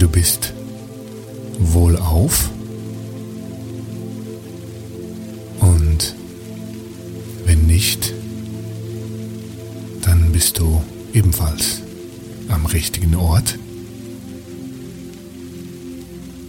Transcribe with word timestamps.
Du 0.00 0.08
bist 0.08 0.54
wohlauf. 1.58 2.50
Und 5.60 6.14
wenn 7.44 7.66
nicht, 7.66 8.14
dann 10.02 10.32
bist 10.32 10.58
du 10.58 10.82
ebenfalls 11.12 11.82
am 12.48 12.64
richtigen 12.64 13.14
Ort. 13.14 13.58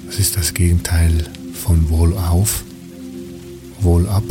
Was 0.07 0.17
ist 0.17 0.37
das 0.37 0.53
Gegenteil 0.53 1.25
von 1.53 1.89
wohlauf? 1.89 2.63
Wohlab? 3.81 4.23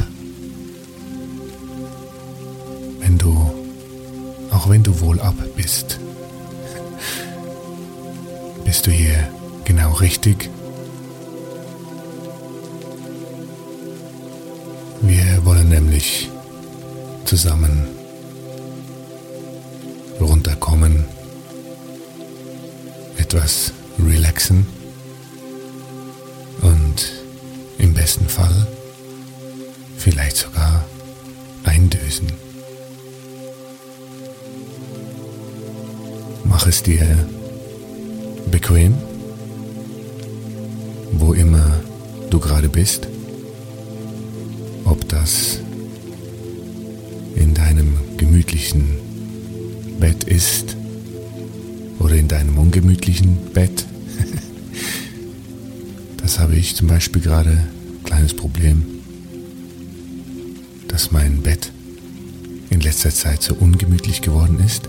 Wenn 3.01 3.19
du, 3.19 3.51
auch 4.51 4.69
wenn 4.71 4.83
du 4.83 4.99
wohlab 5.01 5.35
bist, 5.57 6.01
bist 8.71 8.87
du 8.87 8.93
hier 8.93 9.29
genau 9.65 9.95
richtig. 9.95 10.49
Wir 15.01 15.45
wollen 15.45 15.69
nämlich 15.69 16.31
zusammen 17.25 17.89
runterkommen, 20.21 21.05
etwas 23.17 23.73
relaxen 23.99 24.65
und 26.63 27.13
im 27.79 27.93
besten 27.93 28.29
Fall 28.29 28.69
vielleicht 29.99 30.37
sogar 30.37 30.85
eindösen. 31.65 32.31
Mach 36.45 36.69
es 36.69 36.85
dir 36.85 37.27
bequem, 38.51 38.95
wo 41.13 41.33
immer 41.33 41.81
du 42.31 42.39
gerade 42.41 42.69
bist, 42.69 43.09
ob 44.85 45.09
das 45.09 45.61
in 47.37 47.55
deinem 47.55 47.95
gemütlichen 48.17 48.85
Bett 49.99 50.25
ist 50.25 50.77
oder 51.99 52.15
in 52.15 52.29
deinem 52.29 52.59
ungemütlichen 52.59 53.37
Bett. 53.53 53.87
Das 56.23 56.39
habe 56.39 56.55
ich 56.55 56.77
zum 56.77 56.87
Beispiel 56.87 57.23
gerade 57.23 57.51
ein 57.51 58.05
kleines 58.05 58.35
Problem, 58.35 58.85
dass 60.87 61.11
mein 61.11 61.43
Bett 61.43 61.73
in 62.69 62.81
letzter 62.81 63.11
Zeit 63.11 63.43
so 63.43 63.55
ungemütlich 63.55 64.23
geworden 64.23 64.61
ist. 64.65 64.83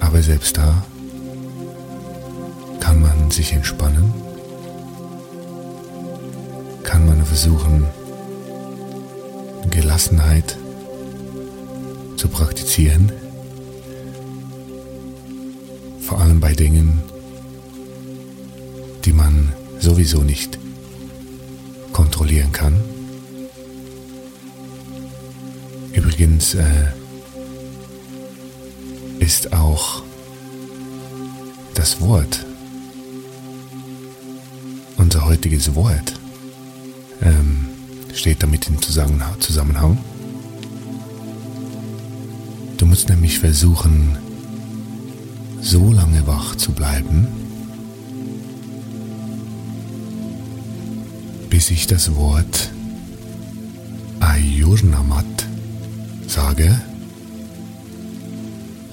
Aber 0.00 0.22
selbst 0.22 0.58
da 0.58 0.84
man 3.28 3.34
sich 3.34 3.52
entspannen, 3.52 4.10
kann 6.82 7.06
man 7.06 7.22
versuchen, 7.26 7.86
Gelassenheit 9.68 10.56
zu 12.16 12.26
praktizieren, 12.28 13.12
vor 16.00 16.18
allem 16.22 16.40
bei 16.40 16.54
Dingen, 16.54 17.02
die 19.04 19.12
man 19.12 19.52
sowieso 19.78 20.22
nicht 20.22 20.58
kontrollieren 21.92 22.50
kann. 22.52 22.80
Übrigens 25.92 26.54
äh, 26.54 26.92
ist 29.18 29.52
auch 29.52 30.02
das 31.74 32.00
Wort, 32.00 32.47
unser 35.08 35.24
heutiges 35.24 35.74
Wort, 35.74 36.20
ähm, 37.22 37.64
steht 38.12 38.42
damit 38.42 38.68
im 38.68 38.78
Zusammenhang. 38.82 39.96
Du 42.76 42.84
musst 42.84 43.08
nämlich 43.08 43.38
versuchen, 43.38 44.18
so 45.62 45.94
lange 45.94 46.26
wach 46.26 46.56
zu 46.56 46.72
bleiben, 46.72 47.26
bis 51.48 51.70
ich 51.70 51.86
das 51.86 52.14
Wort 52.14 52.70
Ayurnamat 54.20 55.24
sage. 56.26 56.78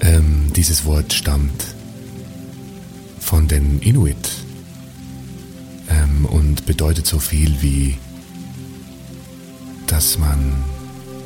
Ähm, 0.00 0.50
dieses 0.56 0.86
Wort 0.86 1.12
stammt 1.12 1.74
von 3.20 3.48
den 3.48 3.80
Inuit 3.80 4.45
und 6.24 6.66
bedeutet 6.66 7.06
so 7.06 7.18
viel 7.18 7.60
wie, 7.60 7.98
dass 9.86 10.18
man 10.18 10.64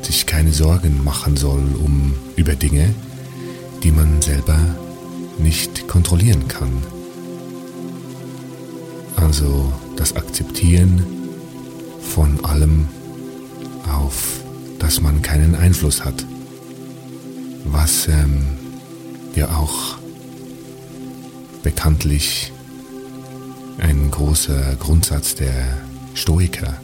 sich 0.01 0.25
keine 0.25 0.51
Sorgen 0.51 1.03
machen 1.03 1.37
soll 1.37 1.63
um 1.75 2.13
über 2.35 2.55
Dinge, 2.55 2.93
die 3.83 3.91
man 3.91 4.21
selber 4.21 4.59
nicht 5.37 5.87
kontrollieren 5.87 6.47
kann. 6.47 6.71
Also 9.15 9.71
das 9.95 10.15
Akzeptieren 10.15 11.03
von 12.01 12.43
allem, 12.43 12.87
auf 13.87 14.41
das 14.79 14.99
man 15.01 15.21
keinen 15.21 15.55
Einfluss 15.55 16.03
hat. 16.03 16.25
Was 17.65 18.07
ähm, 18.07 18.47
ja 19.35 19.47
auch 19.55 19.97
bekanntlich 21.63 22.51
ein 23.77 24.11
großer 24.11 24.75
Grundsatz 24.75 25.35
der 25.35 25.77
Stoiker 26.13 26.75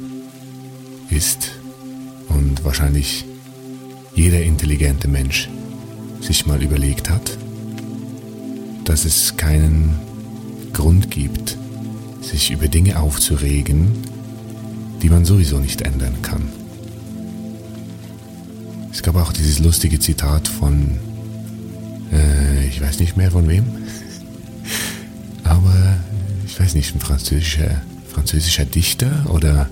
ist 1.10 1.52
und 2.30 2.64
wahrscheinlich 2.64 3.26
jeder 4.16 4.42
intelligente 4.42 5.08
Mensch 5.08 5.50
sich 6.22 6.46
mal 6.46 6.62
überlegt 6.62 7.10
hat, 7.10 7.38
dass 8.84 9.06
es 9.06 9.38
keinen 9.38 10.00
Grund 10.74 11.12
gibt, 11.12 11.58
sich 12.22 12.52
über 12.52 12.68
Dinge 12.68 13.00
aufzuregen, 13.00 13.92
die 15.02 15.10
man 15.10 15.26
sowieso 15.26 15.60
nicht 15.60 15.82
ändern 15.82 16.22
kann. 16.22 16.50
Es 18.92 19.04
gab 19.04 19.16
auch 19.16 19.32
dieses 19.32 19.60
lustige 19.60 20.00
Zitat 20.00 20.48
von, 20.48 20.98
äh, 22.12 22.68
ich 22.68 22.82
weiß 22.82 23.00
nicht 23.00 23.16
mehr 23.16 23.30
von 23.30 23.48
wem, 23.48 23.66
ich 26.58 26.64
weiß 26.64 26.74
nicht, 26.74 26.96
ein 26.96 27.00
französischer, 27.00 27.84
französischer 28.12 28.66
Dichter 28.66 29.28
oder, 29.30 29.70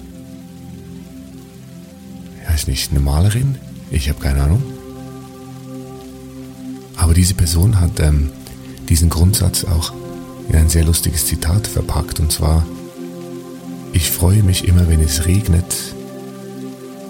ich 2.44 2.48
weiß 2.48 2.68
nicht, 2.68 2.92
eine 2.92 3.00
Malerin, 3.00 3.58
ich 3.90 4.08
habe 4.08 4.20
keine 4.22 4.44
Ahnung. 4.44 4.62
Aber 6.96 7.16
diese 7.16 7.34
Person 7.34 7.80
hat 7.80 8.00
ähm, 8.00 8.30
diesen 8.88 9.10
Grundsatz 9.10 9.64
auch 9.64 9.94
in 10.48 10.58
ein 10.58 10.70
sehr 10.70 10.84
lustiges 10.84 11.26
Zitat 11.26 11.66
verpackt 11.66 12.20
und 12.20 12.32
zwar, 12.32 12.64
ich 13.92 14.12
freue 14.12 14.44
mich 14.44 14.68
immer, 14.68 14.88
wenn 14.88 15.02
es 15.02 15.26
regnet, 15.26 15.76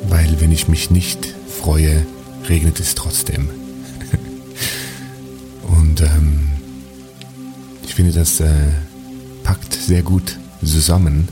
weil 0.07 0.39
wenn 0.39 0.53
ich 0.53 0.69
mich 0.69 0.89
nicht 0.89 1.35
freue, 1.49 2.05
regnet 2.47 2.79
es 2.79 2.95
trotzdem. 2.95 3.49
und 5.67 5.99
ähm, 5.99 6.47
ich 7.83 7.93
finde, 7.93 8.13
das 8.13 8.39
äh, 8.39 8.71
sehr 9.85 10.01
gut 10.01 10.37
zusammen, 10.63 11.27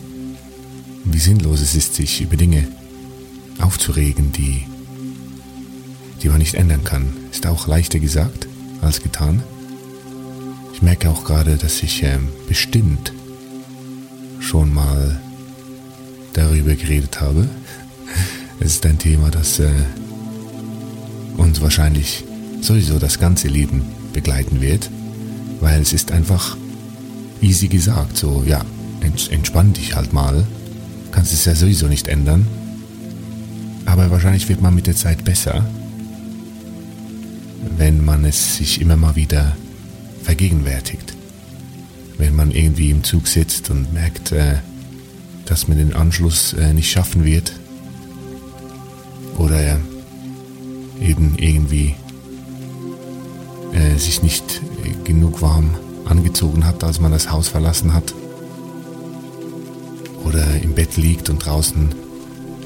wie 1.06 1.20
sinnlos 1.20 1.60
es 1.62 1.76
ist, 1.76 1.96
sich 1.96 2.22
über 2.22 2.38
Dinge 2.38 2.68
aufzuregen, 3.60 4.32
die, 4.32 4.66
die 6.22 6.30
man 6.30 6.38
nicht 6.38 6.54
ändern 6.54 6.84
kann. 6.84 7.14
Ist 7.32 7.48
auch 7.48 7.68
leichter 7.68 8.00
gesagt 8.00 8.48
als 8.82 9.02
getan. 9.02 9.42
Ich 10.74 10.82
merke 10.82 11.10
auch 11.10 11.24
gerade, 11.24 11.58
dass 11.58 11.82
ich 11.82 12.04
äh, 12.04 12.20
bestimmt 12.48 13.12
schon 14.40 14.74
mal 14.74 15.20
darüber 16.34 16.76
geredet 16.76 17.22
habe. 17.22 17.48
Es 18.60 18.76
ist 18.76 18.86
ein 18.86 19.00
Thema, 19.00 19.32
das 19.32 19.60
äh, 19.60 19.72
uns 21.38 21.60
wahrscheinlich 21.60 22.24
sowieso 22.62 23.00
das 23.00 23.20
ganze 23.20 23.48
Leben 23.48 23.82
begleiten 24.14 24.62
wird, 24.62 24.90
weil 25.60 25.82
es 25.82 25.92
ist 25.92 26.12
einfach 26.12 26.56
easy 27.42 27.68
gesagt, 27.68 28.18
so 28.18 28.44
ja, 28.46 28.64
entspann 29.30 29.74
dich 29.74 29.96
halt 29.96 30.14
mal, 30.14 30.46
kannst 31.12 31.34
es 31.34 31.46
ja 31.46 31.56
sowieso 31.56 31.88
nicht 31.88 32.08
ändern, 32.08 32.48
aber 33.86 34.10
wahrscheinlich 34.12 34.48
wird 34.50 34.62
man 34.62 34.76
mit 34.76 34.88
der 34.88 34.96
Zeit 34.96 35.24
besser, 35.24 35.66
wenn 37.78 38.04
man 38.04 38.26
es 38.26 38.58
sich 38.58 38.82
immer 38.82 38.96
mal 38.96 39.16
wieder 39.16 39.56
vergegenwärtigt. 40.24 41.14
Wenn 42.18 42.36
man 42.36 42.52
irgendwie 42.52 42.92
im 42.92 43.04
Zug 43.04 43.28
sitzt 43.28 43.70
und 43.70 43.94
merkt, 43.94 44.32
äh, 44.32 44.56
dass 45.46 45.68
man 45.68 45.78
den 45.78 45.94
Anschluss 45.94 46.54
äh, 46.54 46.74
nicht 46.74 46.92
schaffen 46.92 47.26
wird. 47.26 47.54
Oder 49.38 49.80
eben 51.02 51.36
irgendwie 51.38 51.96
äh, 53.74 53.98
sich 53.98 54.22
nicht 54.22 54.62
genug 55.04 55.42
warm 55.42 55.76
angezogen 56.06 56.66
hat, 56.66 56.84
als 56.84 57.00
man 57.00 57.12
das 57.12 57.32
Haus 57.32 57.48
verlassen 57.48 57.94
hat 57.94 58.14
oder 60.24 60.62
im 60.62 60.74
Bett 60.74 60.98
liegt 60.98 61.30
und 61.30 61.46
draußen 61.46 61.90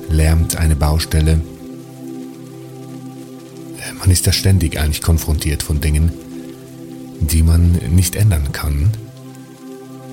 lärmt 0.09 0.55
eine 0.55 0.75
Baustelle. 0.75 1.41
Äh, 3.77 3.93
man 3.99 4.09
ist 4.09 4.25
ja 4.25 4.31
ständig 4.31 4.79
eigentlich 4.79 5.01
konfrontiert 5.01 5.63
von 5.63 5.81
Dingen, 5.81 6.11
die 7.19 7.43
man 7.43 7.73
nicht 7.89 8.15
ändern 8.15 8.51
kann. 8.51 8.91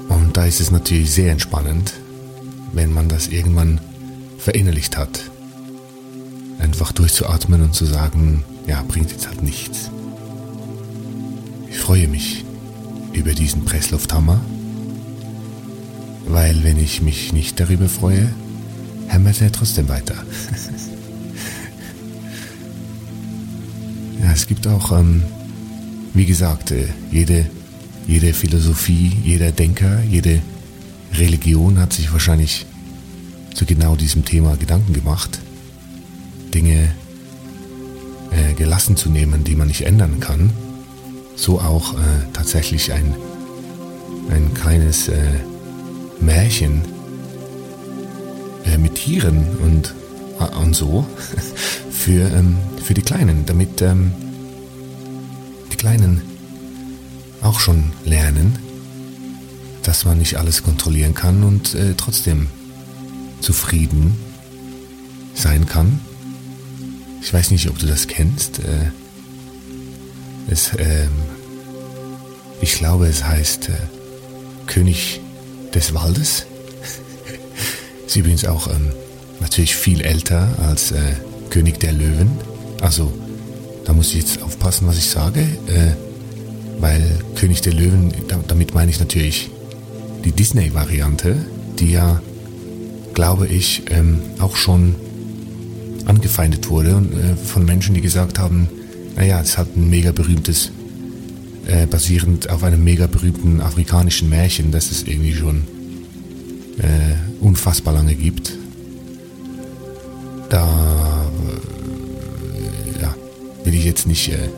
Und 0.08 0.36
da 0.36 0.46
ist 0.46 0.60
es 0.60 0.70
natürlich 0.70 1.12
sehr 1.12 1.32
entspannend, 1.32 1.94
wenn 2.72 2.92
man 2.92 3.08
das 3.08 3.28
irgendwann 3.28 3.80
verinnerlicht 4.38 4.96
hat. 4.96 5.30
Einfach 6.58 6.92
durchzuatmen 6.92 7.62
und 7.62 7.74
zu 7.74 7.84
sagen, 7.84 8.44
ja, 8.66 8.82
bringt 8.86 9.10
jetzt 9.10 9.28
halt 9.28 9.42
nichts. 9.42 9.90
Ich 11.70 11.78
freue 11.78 12.08
mich 12.08 12.44
über 13.14 13.32
diesen 13.32 13.64
Presslufthammer, 13.64 14.40
weil 16.26 16.62
wenn 16.64 16.78
ich 16.78 17.00
mich 17.00 17.32
nicht 17.32 17.58
darüber 17.60 17.88
freue, 17.88 18.28
hämmert 19.08 19.40
er 19.40 19.52
trotzdem 19.52 19.88
weiter. 19.88 20.14
ja, 24.22 24.32
es 24.32 24.46
gibt 24.46 24.66
auch, 24.66 24.92
ähm, 24.92 25.22
wie 26.12 26.26
gesagt, 26.26 26.70
äh, 26.70 26.86
jede, 27.10 27.46
jede 28.06 28.32
Philosophie, 28.32 29.12
jeder 29.24 29.52
Denker, 29.52 30.02
jede 30.02 30.40
Religion 31.14 31.78
hat 31.78 31.92
sich 31.92 32.12
wahrscheinlich 32.12 32.66
zu 33.54 33.64
genau 33.64 33.94
diesem 33.96 34.24
Thema 34.24 34.56
Gedanken 34.56 34.92
gemacht, 34.92 35.38
Dinge 36.52 36.92
äh, 38.30 38.54
gelassen 38.54 38.96
zu 38.96 39.10
nehmen, 39.10 39.44
die 39.44 39.54
man 39.54 39.68
nicht 39.68 39.82
ändern 39.82 40.18
kann. 40.20 40.50
So 41.36 41.60
auch 41.60 41.94
äh, 41.94 41.96
tatsächlich 42.32 42.92
ein, 42.92 43.14
ein 44.30 44.54
kleines 44.54 45.08
äh, 45.08 45.40
Märchen 46.20 46.82
äh, 48.64 48.78
mit 48.78 48.94
Tieren 48.94 49.46
und, 49.62 49.94
äh, 50.40 50.56
und 50.56 50.74
so 50.74 51.06
für, 51.90 52.30
ähm, 52.32 52.56
für 52.82 52.94
die 52.94 53.02
Kleinen, 53.02 53.44
damit 53.46 53.82
ähm, 53.82 54.12
die 55.72 55.76
Kleinen 55.76 56.22
auch 57.42 57.60
schon 57.60 57.92
lernen, 58.04 58.58
dass 59.82 60.04
man 60.04 60.18
nicht 60.18 60.36
alles 60.38 60.62
kontrollieren 60.62 61.14
kann 61.14 61.44
und 61.44 61.74
äh, 61.74 61.94
trotzdem 61.96 62.48
zufrieden 63.40 64.16
sein 65.34 65.66
kann. 65.66 66.00
Ich 67.20 67.32
weiß 67.32 67.50
nicht, 67.50 67.68
ob 67.68 67.78
du 67.78 67.86
das 67.86 68.06
kennst. 68.06 68.60
Äh, 68.60 68.90
es, 70.48 70.72
ähm, 70.78 71.10
ich 72.60 72.74
glaube, 72.74 73.06
es 73.06 73.24
heißt 73.24 73.68
äh, 73.68 73.72
König 74.66 75.20
des 75.74 75.94
Waldes. 75.94 76.46
Ist 78.06 78.16
übrigens 78.16 78.44
auch 78.44 78.68
ähm, 78.68 78.90
natürlich 79.40 79.76
viel 79.76 80.00
älter 80.00 80.48
als 80.66 80.92
äh, 80.92 81.14
König 81.50 81.80
der 81.80 81.92
Löwen. 81.92 82.30
Also, 82.80 83.12
da 83.84 83.92
muss 83.92 84.08
ich 84.08 84.16
jetzt 84.16 84.42
aufpassen, 84.42 84.86
was 84.86 84.98
ich 84.98 85.08
sage, 85.08 85.40
äh, 85.40 85.92
weil 86.80 87.18
König 87.34 87.60
der 87.62 87.74
Löwen, 87.74 88.12
damit 88.48 88.74
meine 88.74 88.90
ich 88.90 88.98
natürlich 88.98 89.50
die 90.24 90.32
Disney-Variante, 90.32 91.36
die 91.78 91.92
ja, 91.92 92.20
glaube 93.14 93.46
ich, 93.46 93.84
ähm, 93.90 94.20
auch 94.38 94.56
schon 94.56 94.94
angefeindet 96.06 96.68
wurde 96.68 96.96
und, 96.96 97.12
äh, 97.12 97.36
von 97.36 97.64
Menschen, 97.64 97.94
die 97.94 98.00
gesagt 98.00 98.38
haben, 98.38 98.68
naja, 99.16 99.40
es 99.40 99.58
hat 99.58 99.76
ein 99.76 99.88
mega 99.88 100.12
berühmtes, 100.12 100.70
äh, 101.66 101.86
basierend 101.86 102.50
auf 102.50 102.62
einem 102.64 102.82
mega 102.82 103.06
berühmten 103.06 103.60
afrikanischen 103.60 104.28
Märchen, 104.28 104.70
das 104.70 104.90
es 104.90 105.04
irgendwie 105.04 105.34
schon 105.34 105.64
äh, 106.78 107.14
unfassbar 107.40 107.94
lange 107.94 108.14
gibt. 108.14 108.52
Da 110.50 111.26
äh, 112.96 113.02
ja, 113.02 113.14
will 113.64 113.74
ich 113.74 113.84
jetzt 113.84 114.06
nicht 114.06 114.30
äh, 114.30 114.48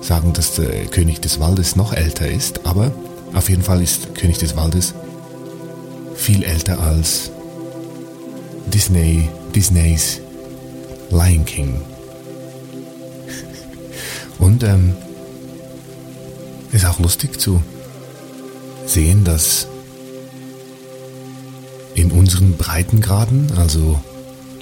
sagen, 0.00 0.32
dass 0.32 0.54
der 0.54 0.86
König 0.86 1.20
des 1.20 1.40
Waldes 1.40 1.76
noch 1.76 1.92
älter 1.92 2.28
ist, 2.28 2.66
aber 2.66 2.92
auf 3.34 3.48
jeden 3.48 3.62
Fall 3.62 3.82
ist 3.82 4.14
König 4.14 4.38
des 4.38 4.56
Waldes 4.56 4.94
viel 6.16 6.42
älter 6.42 6.80
als 6.80 7.30
Disney, 8.72 9.28
Disneys 9.54 10.20
Lion 11.10 11.44
King. 11.44 11.80
Und 14.40 14.62
ähm, 14.64 14.94
ist 16.72 16.86
auch 16.86 16.98
lustig 16.98 17.40
zu 17.40 17.62
sehen, 18.86 19.24
dass 19.24 19.66
in 21.94 22.10
unseren 22.10 22.56
Breitengraden, 22.56 23.52
also 23.56 24.00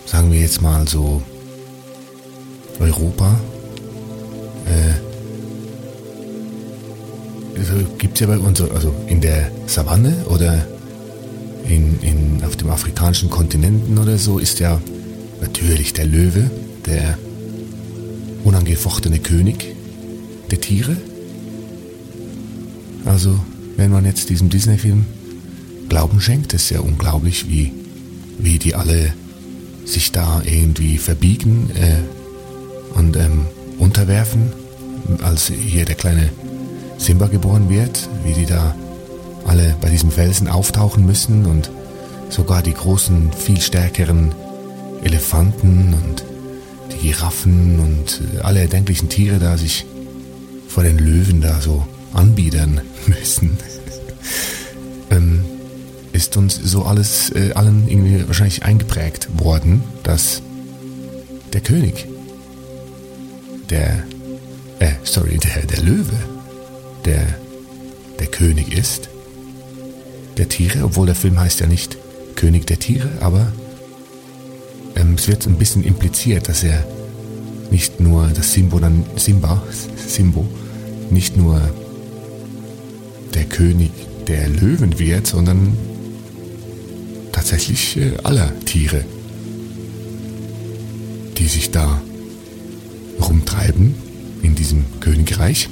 sagen 0.07 0.33
wir 0.33 0.41
jetzt 0.41 0.61
mal 0.61 0.89
so 0.89 1.23
Europa, 2.81 3.39
äh, 4.67 5.09
gibt 7.99 8.15
es 8.15 8.21
ja 8.21 8.27
bei 8.27 8.39
uns, 8.39 8.61
also 8.61 8.95
in 9.07 9.21
der 9.21 9.51
Savanne 9.67 10.25
oder 10.27 10.67
in, 11.69 12.01
in, 12.01 12.43
auf 12.45 12.57
dem 12.57 12.71
afrikanischen 12.71 13.31
Kontinenten 13.31 13.99
oder 13.99 14.17
so, 14.17 14.39
ist 14.39 14.59
ja 14.61 14.81
natürlich 15.41 15.93
der 15.93 16.07
Löwe, 16.07 16.51
der 16.87 17.19
unangefochtene 18.45 19.19
König 19.19 19.75
der 20.51 20.61
Tiere. 20.61 20.97
Also, 23.05 23.39
wenn 23.77 23.91
man 23.91 24.05
jetzt 24.05 24.31
diesem 24.31 24.49
Disney-Film 24.51 25.07
Glauben 25.89 26.21
schenkt, 26.21 26.53
ist 26.53 26.71
ja 26.71 26.81
unglaublich, 26.81 27.49
wie, 27.49 27.73
wie 28.39 28.59
die 28.59 28.75
alle 28.75 29.13
sich 29.85 30.13
da 30.13 30.43
irgendwie 30.45 30.99
verbiegen 30.99 31.71
äh, 31.75 32.99
und 32.99 33.17
ähm, 33.17 33.47
unterwerfen 33.79 34.53
als 35.23 35.47
hier 35.47 35.85
der 35.85 35.95
kleine 35.95 36.29
Simba 36.99 37.29
geboren 37.29 37.71
wird, 37.71 38.09
wie 38.25 38.35
die 38.35 38.45
da 38.45 38.75
alle 39.47 39.75
bei 39.81 39.89
diesem 39.89 40.11
Felsen 40.11 40.49
auftauchen 40.49 41.07
müssen 41.07 41.47
und 41.47 41.71
sogar 42.29 42.63
die 42.63 42.75
großen, 42.75 43.33
viel 43.33 43.61
stärkeren 43.61 44.35
Elefanten 45.03 45.95
und 45.95 46.25
die 46.93 47.09
Giraffen 47.09 47.79
und 47.81 48.43
alle 48.43 48.61
erdenklichen 48.61 49.09
Tiere 49.09 49.39
da 49.39 49.57
sich 49.57 49.87
vor 50.69 50.83
den 50.83 50.99
Löwen 50.99 51.41
da 51.41 51.61
so 51.61 51.87
anbiedern 52.13 52.81
müssen. 53.07 53.59
ähm, 55.11 55.45
ist 56.13 56.37
uns 56.37 56.57
so 56.57 56.85
alles 56.85 57.31
äh, 57.31 57.53
allen 57.53 57.89
irgendwie 57.89 58.27
wahrscheinlich 58.27 58.63
eingeprägt 58.63 59.29
worden, 59.39 59.83
dass 60.03 60.43
der 61.53 61.61
König, 61.61 62.07
der, 63.71 64.03
äh, 64.79 64.93
sorry, 65.05 65.39
der, 65.39 65.65
der 65.67 65.83
Löwe, 65.83 66.17
der, 67.05 67.27
der 68.19 68.27
König 68.27 68.77
ist, 68.77 69.09
der 70.37 70.49
Tiere, 70.49 70.85
obwohl 70.85 71.07
der 71.07 71.15
Film 71.15 71.39
heißt 71.39 71.61
ja 71.61 71.67
nicht 71.67 71.97
König 72.37 72.67
der 72.67 72.79
Tiere, 72.79 73.09
aber 73.21 73.53
ähm, 74.99 75.15
es 75.15 75.29
wird 75.29 75.47
ein 75.47 75.57
bisschen 75.57 75.85
impliziert, 75.85 76.49
dass 76.49 76.65
er 76.65 76.85
nicht 77.71 78.01
nur 78.01 78.27
das 78.29 78.53
Simbo 78.53 78.79
dann 78.79 79.05
Simba, 79.17 79.63
Simbo, 80.07 80.47
nicht 81.11 81.37
nur 81.37 81.61
der 83.35 83.45
König 83.45 83.91
der 84.27 84.49
Löwen 84.49 84.99
wird, 84.99 85.27
sondern 85.27 85.77
tatsächlich 87.33 87.97
äh, 87.97 88.17
aller 88.23 88.53
Tiere, 88.65 89.05
die 91.39 91.47
sich 91.47 91.71
da 91.71 92.01
rumtreiben 93.21 93.95
in 94.43 94.55
diesem 94.55 94.85
Königreich. 95.01 95.69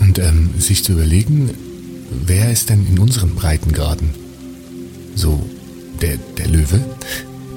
Und 0.00 0.18
ähm, 0.18 0.50
sich 0.58 0.84
zu 0.84 0.92
überlegen, 0.92 1.50
wer 2.10 2.52
ist 2.52 2.68
denn 2.68 2.86
in 2.86 2.98
unseren 2.98 3.34
Breitengraden 3.34 4.10
so 5.14 5.42
der, 6.00 6.16
der 6.38 6.48
Löwe 6.48 6.80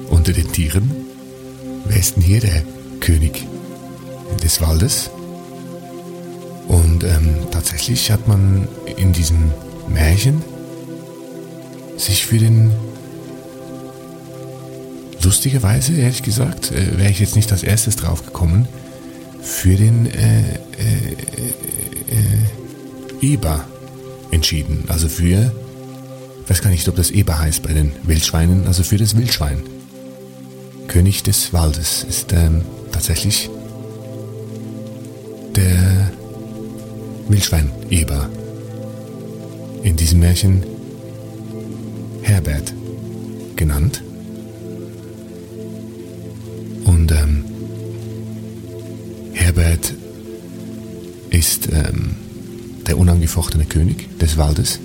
unter 0.08 0.32
den 0.32 0.50
Tieren? 0.52 0.90
Wer 1.86 1.98
ist 1.98 2.16
denn 2.16 2.22
hier 2.22 2.40
der 2.40 2.62
König 3.00 3.46
des 4.42 4.60
Waldes? 4.60 5.10
Und 6.68 7.04
ähm, 7.04 7.34
tatsächlich 7.50 8.10
hat 8.10 8.28
man 8.28 8.68
in 8.96 9.12
diesem 9.12 9.50
Märchen 9.88 10.42
sich 11.96 12.24
für 12.24 12.38
den 12.38 12.70
lustigerweise, 15.22 15.94
ehrlich 15.94 16.22
gesagt, 16.22 16.70
äh, 16.72 16.98
wäre 16.98 17.10
ich 17.10 17.20
jetzt 17.20 17.36
nicht 17.36 17.52
als 17.52 17.62
erstes 17.62 17.96
drauf 17.96 18.24
gekommen, 18.24 18.68
für 19.42 19.74
den 19.74 20.06
äh, 20.06 20.40
äh, 20.40 20.56
äh, 22.08 23.32
Eber 23.32 23.64
entschieden. 24.30 24.84
Also 24.88 25.08
für, 25.08 25.52
ich 26.50 26.56
weiß 26.56 26.62
gar 26.62 26.70
nicht, 26.70 26.88
ob 26.88 26.96
das 26.96 27.12
Eber 27.12 27.38
heißt 27.38 27.62
bei 27.62 27.72
den 27.72 27.92
Wildschweinen, 28.02 28.66
also 28.66 28.82
für 28.82 28.96
das 28.96 29.16
Wildschwein. 29.16 29.62
König 30.88 31.22
des 31.22 31.52
Waldes 31.52 32.02
ist 32.02 32.32
ähm, 32.32 32.62
tatsächlich 32.90 33.48
der 35.54 36.10
Wildschwein-Eber. 37.28 38.28
In 39.84 39.94
diesem 39.94 40.18
Märchen 40.18 40.64
Herbert 42.22 42.74
genannt. 43.54 44.02
Und 46.84 47.12
ähm, 47.12 47.44
Herbert 49.34 49.94
ist 51.30 51.68
ähm, 51.68 52.16
der 52.88 52.98
unangefochtene 52.98 53.66
König 53.66 54.18
des 54.18 54.36
Waldes 54.36 54.80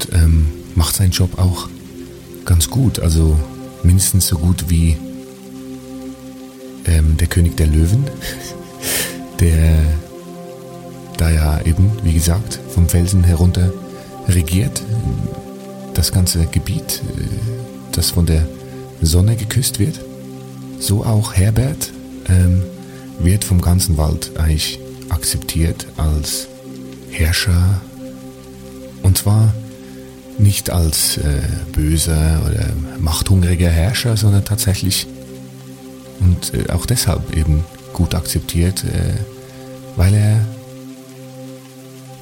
und 0.00 0.14
ähm, 0.14 0.46
macht 0.74 0.96
seinen 0.96 1.10
Job 1.10 1.38
auch 1.38 1.68
ganz 2.44 2.70
gut, 2.70 3.00
also 3.00 3.38
mindestens 3.82 4.26
so 4.26 4.38
gut 4.38 4.68
wie 4.68 4.96
ähm, 6.86 7.16
der 7.16 7.26
König 7.26 7.56
der 7.56 7.66
Löwen, 7.66 8.04
der 9.40 9.78
da 11.16 11.30
ja 11.30 11.60
eben, 11.62 11.90
wie 12.02 12.14
gesagt, 12.14 12.58
vom 12.74 12.88
Felsen 12.88 13.24
herunter 13.24 13.72
regiert 14.28 14.82
das 15.94 16.12
ganze 16.12 16.46
Gebiet, 16.46 17.02
äh, 17.16 17.22
das 17.92 18.10
von 18.10 18.26
der 18.26 18.46
Sonne 19.02 19.36
geküsst 19.36 19.78
wird. 19.78 20.00
So 20.78 21.04
auch 21.04 21.34
Herbert 21.34 21.92
ähm, 22.28 22.62
wird 23.18 23.44
vom 23.44 23.60
ganzen 23.60 23.98
Wald 23.98 24.32
eigentlich 24.38 24.78
akzeptiert 25.10 25.86
als 25.96 26.48
Herrscher. 27.10 27.82
Und 29.02 29.18
zwar 29.18 29.52
nicht 30.38 30.70
als 30.70 31.18
äh, 31.18 31.42
böser 31.72 32.42
oder 32.46 32.66
machthungriger 32.98 33.68
Herrscher, 33.68 34.16
sondern 34.16 34.44
tatsächlich 34.44 35.06
und 36.20 36.54
äh, 36.54 36.70
auch 36.72 36.86
deshalb 36.86 37.36
eben 37.36 37.64
gut 37.92 38.14
akzeptiert, 38.14 38.84
äh, 38.84 39.14
weil 39.96 40.14
er 40.14 40.40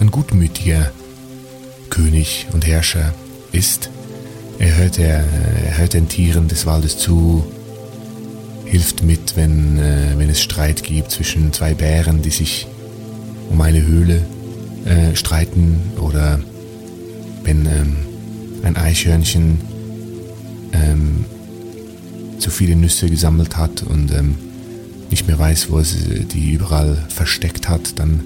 ein 0.00 0.10
gutmütiger 0.10 0.90
König 1.90 2.46
und 2.52 2.66
Herrscher 2.66 3.12
ist. 3.52 3.90
Er 4.58 4.76
hört, 4.76 4.98
er, 4.98 5.24
er 5.64 5.78
hört 5.78 5.94
den 5.94 6.08
Tieren 6.08 6.48
des 6.48 6.66
Waldes 6.66 6.98
zu, 6.98 7.44
hilft 8.64 9.02
mit, 9.02 9.36
wenn, 9.36 9.78
äh, 9.78 10.14
wenn 10.16 10.30
es 10.30 10.40
Streit 10.40 10.82
gibt 10.82 11.10
zwischen 11.10 11.52
zwei 11.52 11.74
Bären, 11.74 12.22
die 12.22 12.30
sich 12.30 12.66
um 13.50 13.60
eine 13.60 13.84
Höhle 13.84 14.24
äh, 14.84 15.16
streiten 15.16 15.92
oder 16.00 16.40
wenn 17.48 17.64
ähm, 17.64 17.96
ein 18.62 18.76
Eichhörnchen 18.76 19.58
ähm, 20.74 21.24
zu 22.38 22.50
viele 22.50 22.76
Nüsse 22.76 23.08
gesammelt 23.08 23.56
hat 23.56 23.82
und 23.82 24.12
ähm, 24.12 24.34
nicht 25.08 25.26
mehr 25.26 25.38
weiß, 25.38 25.70
wo 25.70 25.78
es 25.78 25.96
die 26.30 26.52
überall 26.52 27.06
versteckt 27.08 27.70
hat, 27.70 27.98
dann 27.98 28.20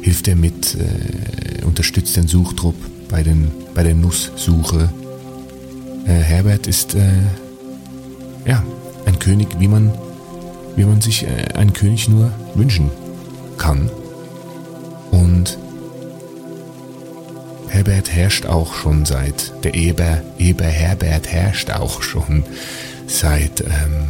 hilft 0.00 0.28
er 0.28 0.36
mit, 0.36 0.76
äh, 0.76 1.62
unterstützt 1.66 2.16
den 2.16 2.26
Suchtrupp 2.26 2.74
bei, 3.10 3.22
den, 3.22 3.50
bei 3.74 3.82
der 3.82 3.94
Nusssuche. 3.94 4.88
Äh, 6.06 6.12
Herbert 6.12 6.66
ist 6.66 6.94
äh, 6.94 7.12
ja, 8.46 8.64
ein 9.04 9.18
König, 9.18 9.48
wie 9.58 9.68
man, 9.68 9.92
wie 10.74 10.84
man 10.84 11.02
sich 11.02 11.26
äh, 11.26 11.52
einen 11.52 11.74
König 11.74 12.08
nur 12.08 12.32
wünschen 12.54 12.90
kann. 13.58 13.90
Und 15.10 15.58
Herbert 17.74 18.12
herrscht 18.12 18.46
auch 18.46 18.72
schon 18.72 19.04
seit, 19.04 19.52
der 19.64 19.74
Eber, 19.74 20.22
Eber 20.38 20.64
Herbert 20.64 21.26
herrscht 21.26 21.72
auch 21.72 22.02
schon 22.02 22.44
seit 23.08 23.62
ähm, 23.62 24.06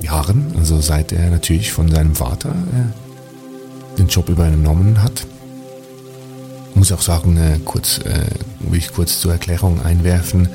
Jahren, 0.00 0.54
also 0.56 0.80
seit 0.80 1.10
er 1.10 1.28
natürlich 1.28 1.72
von 1.72 1.90
seinem 1.90 2.14
Vater 2.14 2.50
äh, 2.50 3.98
den 3.98 4.06
Job 4.06 4.28
übernommen 4.28 5.02
hat. 5.02 5.26
Muss 6.74 6.92
auch 6.92 7.00
sagen, 7.00 7.36
äh, 7.36 7.58
kurz, 7.64 7.98
äh, 7.98 8.26
will 8.60 8.78
ich 8.78 8.92
kurz 8.92 9.18
zur 9.18 9.32
Erklärung 9.32 9.84
einwerfen, 9.84 10.48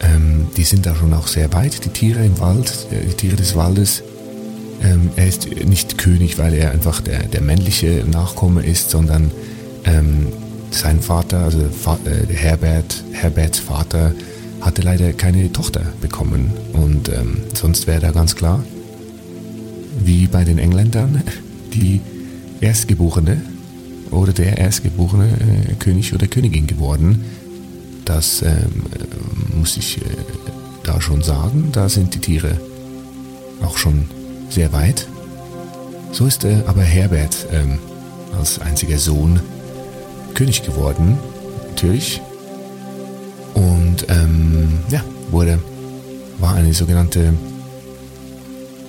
ähm, 0.00 0.46
die 0.56 0.64
sind 0.64 0.86
da 0.86 0.94
schon 0.94 1.12
auch 1.12 1.26
sehr 1.26 1.52
weit, 1.52 1.84
die 1.84 1.90
Tiere 1.90 2.24
im 2.24 2.40
Wald, 2.40 2.86
äh, 2.90 3.04
die 3.04 3.16
Tiere 3.18 3.36
des 3.36 3.54
Waldes. 3.54 4.02
Ähm, 4.82 5.10
er 5.16 5.28
ist 5.28 5.46
nicht 5.46 5.98
König, 5.98 6.38
weil 6.38 6.54
er 6.54 6.70
einfach 6.70 7.02
der, 7.02 7.24
der 7.24 7.42
männliche 7.42 8.02
Nachkomme 8.10 8.64
ist, 8.64 8.88
sondern 8.88 9.30
ähm, 9.84 10.28
sein 10.74 11.00
Vater, 11.00 11.38
also 11.40 11.60
äh, 11.60 12.32
Herbert, 12.32 13.04
Herberts 13.12 13.58
Vater, 13.58 14.12
hatte 14.60 14.82
leider 14.82 15.12
keine 15.12 15.52
Tochter 15.52 15.82
bekommen. 16.00 16.50
Und 16.72 17.08
ähm, 17.08 17.38
sonst 17.54 17.86
wäre 17.86 18.00
da 18.00 18.10
ganz 18.10 18.34
klar, 18.34 18.64
wie 19.98 20.26
bei 20.26 20.44
den 20.44 20.58
Engländern, 20.58 21.22
die 21.72 22.00
Erstgeborene 22.60 23.42
oder 24.10 24.32
der 24.32 24.58
erstgeborene 24.58 25.28
äh, 25.28 25.74
König 25.74 26.14
oder 26.14 26.26
Königin 26.26 26.66
geworden. 26.66 27.24
Das 28.04 28.42
ähm, 28.42 28.50
äh, 28.92 29.56
muss 29.56 29.76
ich 29.76 29.98
äh, 29.98 30.04
da 30.82 31.00
schon 31.00 31.22
sagen. 31.22 31.70
Da 31.72 31.88
sind 31.88 32.14
die 32.14 32.20
Tiere 32.20 32.58
auch 33.62 33.76
schon 33.76 34.06
sehr 34.50 34.72
weit. 34.72 35.06
So 36.12 36.26
ist 36.26 36.44
äh, 36.44 36.62
aber 36.66 36.82
Herbert 36.82 37.46
ähm, 37.52 37.78
als 38.38 38.60
einziger 38.60 38.98
Sohn 38.98 39.40
König 40.34 40.62
geworden, 40.62 41.18
natürlich. 41.70 42.20
Und 43.54 44.06
ähm, 44.08 44.80
ja, 44.90 45.02
wurde, 45.30 45.58
war 46.38 46.54
eine 46.54 46.74
sogenannte 46.74 47.34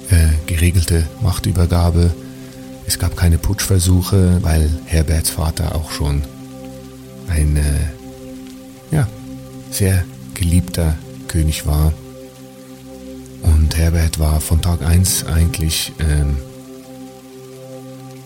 äh, 0.09 0.27
geregelte 0.47 1.05
Machtübergabe 1.21 2.11
es 2.87 2.99
gab 2.99 3.17
keine 3.17 3.37
Putschversuche, 3.37 4.43
weil 4.43 4.69
Herberts 4.85 5.31
Vater 5.31 5.75
auch 5.75 5.91
schon 5.91 6.21
ein 7.27 7.57
äh, 7.57 7.61
ja, 8.95 9.07
sehr 9.71 10.03
geliebter 10.35 10.95
König 11.27 11.65
war. 11.65 11.93
Und 13.41 13.75
Herbert 13.75 14.19
war 14.19 14.39
von 14.39 14.61
Tag 14.61 14.83
1 14.83 15.25
eigentlich 15.25 15.93
ähm, 15.99 16.37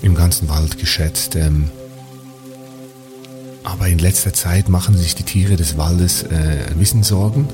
im 0.01 0.15
ganzen 0.15 0.49
Wald 0.49 0.77
geschätzt. 0.77 1.35
Ähm, 1.35 1.71
aber 3.69 3.87
in 3.87 3.99
letzter 3.99 4.33
Zeit 4.33 4.67
machen 4.69 4.97
sich 4.97 5.15
die 5.15 5.23
Tiere 5.23 5.55
des 5.55 5.77
Waldes 5.77 6.23
äh, 6.23 6.69
ein 6.69 6.77
bisschen 6.77 7.03
Sorgen, 7.03 7.47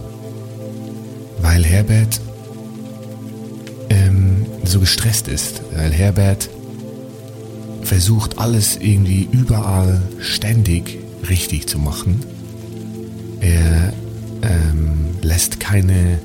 weil 1.41 1.63
Herbert 1.63 2.21
ähm, 3.89 4.45
so 4.63 4.79
gestresst 4.79 5.27
ist, 5.27 5.61
weil 5.75 5.91
Herbert 5.91 6.49
versucht 7.81 8.39
alles 8.39 8.77
irgendwie 8.77 9.27
überall 9.31 10.01
ständig 10.19 10.97
richtig 11.29 11.67
zu 11.67 11.79
machen. 11.79 12.23
Er 13.41 13.93
ähm, 14.41 15.17
lässt 15.21 15.59
keine 15.59 16.19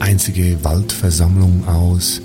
einzige 0.00 0.62
Waldversammlung 0.64 1.66
aus. 1.66 2.20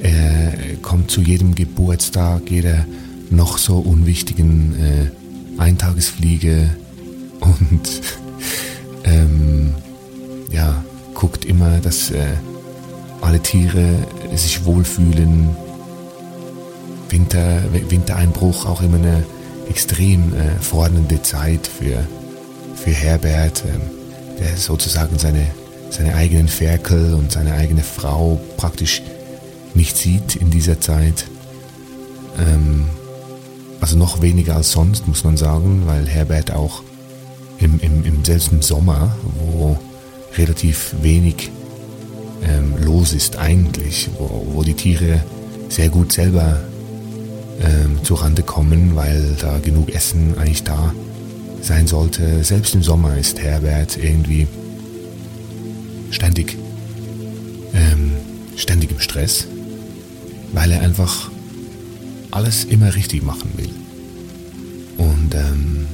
Er 0.00 0.52
kommt 0.82 1.10
zu 1.10 1.20
jedem 1.20 1.54
Geburtstag, 1.54 2.50
jeder 2.50 2.84
noch 3.30 3.58
so 3.58 3.78
unwichtigen 3.78 4.74
äh, 4.78 5.25
Eintagesfliege 5.58 6.70
und 7.40 8.02
ähm, 9.04 9.74
ja, 10.50 10.84
guckt 11.14 11.44
immer, 11.44 11.78
dass 11.78 12.10
äh, 12.10 12.24
alle 13.20 13.40
Tiere 13.40 14.06
sich 14.34 14.64
wohlfühlen. 14.64 15.56
Winter, 17.08 17.62
Wintereinbruch 17.88 18.66
auch 18.66 18.82
immer 18.82 18.98
eine 18.98 19.24
extrem 19.68 20.34
äh, 20.34 20.60
fordernde 20.60 21.22
Zeit 21.22 21.66
für, 21.66 22.06
für 22.74 22.90
Herbert, 22.90 23.64
äh, 23.64 24.40
der 24.40 24.56
sozusagen 24.56 25.18
seine, 25.18 25.46
seine 25.90 26.14
eigenen 26.14 26.48
Ferkel 26.48 27.14
und 27.14 27.32
seine 27.32 27.54
eigene 27.54 27.82
Frau 27.82 28.40
praktisch 28.56 29.02
nicht 29.74 29.96
sieht 29.96 30.36
in 30.36 30.50
dieser 30.50 30.80
Zeit. 30.80 31.26
Ähm, 32.38 32.86
also 33.80 33.96
noch 33.96 34.22
weniger 34.22 34.56
als 34.56 34.72
sonst, 34.72 35.06
muss 35.06 35.24
man 35.24 35.36
sagen, 35.36 35.82
weil 35.86 36.06
Herbert 36.06 36.50
auch 36.52 36.82
im, 37.58 37.80
im, 37.80 38.04
im 38.04 38.24
selbst 38.24 38.62
Sommer, 38.62 39.16
wo 39.38 39.78
relativ 40.36 40.94
wenig 41.02 41.50
ähm, 42.42 42.74
los 42.82 43.12
ist 43.12 43.36
eigentlich, 43.38 44.08
wo, 44.18 44.46
wo 44.52 44.62
die 44.62 44.74
Tiere 44.74 45.22
sehr 45.68 45.88
gut 45.88 46.12
selber 46.12 46.60
ähm, 47.60 47.98
zurande 48.02 48.42
kommen, 48.42 48.94
weil 48.94 49.36
da 49.40 49.58
genug 49.58 49.94
Essen 49.94 50.36
eigentlich 50.38 50.64
da 50.64 50.92
sein 51.62 51.86
sollte. 51.86 52.44
Selbst 52.44 52.74
im 52.74 52.82
Sommer 52.82 53.16
ist 53.16 53.40
Herbert 53.40 53.96
irgendwie 53.96 54.46
ständig, 56.10 56.56
ähm, 57.74 58.12
ständig 58.56 58.90
im 58.90 59.00
Stress, 59.00 59.46
weil 60.52 60.70
er 60.72 60.82
einfach 60.82 61.30
alles 62.30 62.64
immer 62.64 62.94
richtig 62.94 63.22
machen 63.22 63.50
will. 63.56 63.70
Und 64.96 65.34
ähm, 65.34 65.86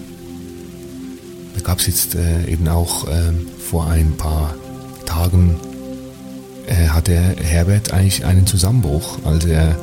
da 1.55 1.61
gab 1.61 1.79
es 1.79 1.87
jetzt 1.87 2.15
äh, 2.15 2.47
eben 2.47 2.69
auch 2.69 3.09
äh, 3.09 3.33
vor 3.59 3.87
ein 3.87 4.17
paar 4.17 4.55
Tagen 5.07 5.57
äh, 6.67 6.89
hatte 6.89 7.15
Herbert 7.15 7.93
eigentlich 7.93 8.25
einen 8.25 8.47
Zusammenbruch, 8.47 9.19
als 9.25 9.45
er 9.45 9.77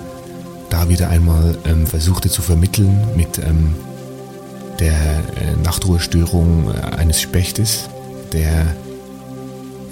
da 0.69 0.87
wieder 0.89 1.09
einmal 1.09 1.57
ähm, 1.65 1.87
versuchte 1.87 2.29
zu 2.29 2.41
vermitteln 2.41 2.99
mit 3.15 3.37
ähm, 3.39 3.75
der 4.79 4.91
äh, 4.91 5.55
Nachtruhestörung 5.63 6.73
äh, 6.73 6.95
eines 6.95 7.19
Spechtes, 7.21 7.89
der 8.31 8.65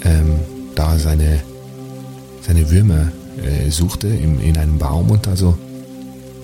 ähm, 0.04 0.38
da 0.74 0.98
seine, 0.98 1.40
seine 2.46 2.70
Würmer 2.70 3.08
äh, 3.42 3.70
suchte 3.70 4.08
im, 4.08 4.40
in 4.40 4.56
einem 4.56 4.78
Baum 4.78 5.10
und 5.10 5.28
also 5.28 5.58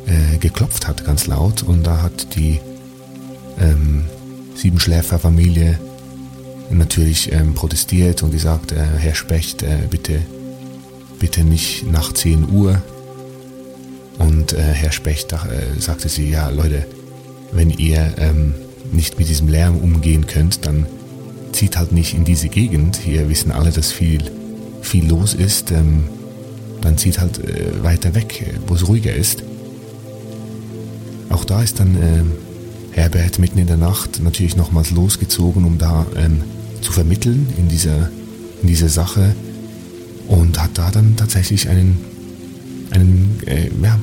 äh, 0.06 0.38
geklopft 0.38 0.86
hat 0.86 1.04
ganz 1.04 1.26
laut 1.26 1.62
und 1.62 1.86
da 1.86 2.02
hat 2.02 2.34
die 2.36 2.60
ähm, 3.58 4.06
Siebenschläferfamilie 4.54 5.78
natürlich 6.70 7.32
ähm, 7.32 7.54
protestiert 7.54 8.22
und 8.22 8.30
gesagt, 8.30 8.72
äh, 8.72 8.84
Herr 8.98 9.14
Specht, 9.14 9.62
äh, 9.62 9.78
bitte, 9.90 10.20
bitte 11.18 11.44
nicht 11.44 11.90
nach 11.90 12.12
10 12.12 12.50
Uhr. 12.50 12.82
Und 14.18 14.52
äh, 14.52 14.62
Herr 14.62 14.92
Specht 14.92 15.32
äh, 15.32 15.36
sagte 15.80 16.08
sie, 16.08 16.30
ja 16.30 16.48
Leute, 16.48 16.86
wenn 17.52 17.70
ihr 17.70 18.14
ähm, 18.18 18.54
nicht 18.92 19.18
mit 19.18 19.28
diesem 19.28 19.48
Lärm 19.48 19.76
umgehen 19.76 20.26
könnt, 20.26 20.66
dann 20.66 20.86
zieht 21.52 21.76
halt 21.76 21.92
nicht 21.92 22.14
in 22.14 22.24
diese 22.24 22.48
Gegend. 22.48 22.96
Hier 22.96 23.28
wissen 23.28 23.52
alle, 23.52 23.70
dass 23.70 23.92
viel, 23.92 24.30
viel 24.82 25.08
los 25.08 25.34
ist. 25.34 25.70
Ähm, 25.70 26.04
dann 26.80 26.98
zieht 26.98 27.18
halt 27.18 27.38
äh, 27.38 27.82
weiter 27.82 28.14
weg, 28.14 28.54
wo 28.66 28.74
es 28.74 28.86
ruhiger 28.86 29.14
ist. 29.14 29.42
Auch 31.30 31.44
da 31.44 31.62
ist 31.62 31.80
dann 31.80 31.96
äh, 31.96 32.24
Herbert 32.92 33.38
mitten 33.38 33.58
in 33.58 33.66
der 33.66 33.76
Nacht 33.76 34.22
natürlich 34.22 34.56
nochmals 34.56 34.90
losgezogen, 34.90 35.64
um 35.64 35.78
da 35.78 36.06
ähm, 36.16 36.42
zu 36.80 36.92
vermitteln 36.92 37.48
in 37.58 37.68
dieser, 37.68 38.10
in 38.62 38.68
dieser 38.68 38.88
Sache 38.88 39.34
und 40.28 40.60
hat 40.62 40.70
da 40.74 40.90
dann 40.90 41.16
tatsächlich 41.16 41.68
einen, 41.68 41.98
einen 42.90 43.40
äh, 43.46 43.70
ja, 43.82 43.98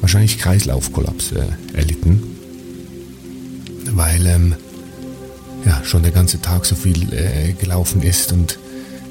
wahrscheinlich 0.00 0.38
Kreislaufkollaps 0.38 1.32
äh, 1.32 1.46
erlitten, 1.76 2.22
weil 3.92 4.26
ähm, 4.26 4.54
ja, 5.66 5.82
schon 5.84 6.02
der 6.02 6.12
ganze 6.12 6.40
Tag 6.40 6.66
so 6.66 6.76
viel 6.76 7.12
äh, 7.12 7.52
gelaufen 7.52 8.02
ist 8.02 8.32
und 8.32 8.58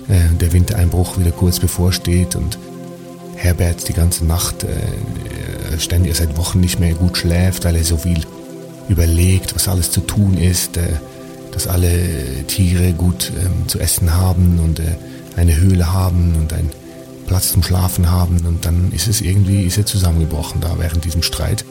äh, 0.08 0.34
der 0.40 0.54
Wintereinbruch 0.54 1.20
wieder 1.20 1.32
kurz 1.32 1.60
bevorsteht 1.60 2.36
und 2.36 2.58
Herbert 3.38 3.88
die 3.88 3.94
ganze 3.94 4.26
Nacht 4.26 4.64
äh, 4.64 5.80
ständig 5.80 6.16
seit 6.16 6.36
Wochen 6.38 6.60
nicht 6.60 6.80
mehr 6.80 6.94
gut 6.94 7.18
schläft, 7.18 7.66
weil 7.66 7.76
er 7.76 7.84
so 7.84 7.98
viel 7.98 8.22
überlegt, 8.90 9.56
was 9.56 9.68
alles 9.68 9.92
zu 9.92 10.02
tun 10.02 10.38
ist, 10.38 10.78
äh, 10.78 10.88
dass 11.52 11.68
alle 11.68 11.90
Tiere 12.48 12.94
gut 12.94 13.32
ähm, 13.40 13.68
zu 13.68 13.80
essen 13.80 14.16
haben 14.16 14.60
und 14.60 14.80
äh, 14.80 14.96
eine 15.36 15.56
Höhle 15.56 15.94
haben 15.94 16.36
und 16.36 16.52
einen 16.52 16.72
Platz 17.28 17.52
zum 17.52 17.62
Schlafen 17.62 18.10
haben 18.10 18.40
und 18.46 18.66
dann 18.66 18.92
ist 18.92 19.08
es 19.08 19.22
irgendwie, 19.22 19.64
ist 19.64 19.78
er 19.78 19.86
zusammengebrochen 19.86 20.62
da 20.62 20.76
während 20.80 21.06
diesem 21.06 21.24
Streit. 21.24 21.66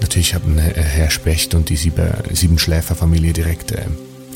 Natürlich 0.00 0.34
haben 0.34 0.58
äh, 0.58 0.62
Herr 0.74 1.10
Specht 1.10 1.54
und 1.54 1.68
die 1.68 1.76
Sieben, 1.76 2.06
Siebenschläferfamilie 2.32 3.32
direkt 3.32 3.72
äh, 3.72 3.82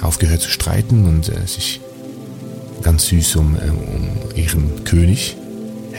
aufgehört 0.03 0.43
zu 0.43 0.51
streiten 0.51 1.07
und 1.07 1.29
äh, 1.29 1.47
sich 1.47 1.81
ganz 2.83 3.07
süß 3.07 3.37
um, 3.37 3.57
äh, 3.57 3.71
um 3.71 4.09
ihren 4.35 4.85
König, 4.85 5.37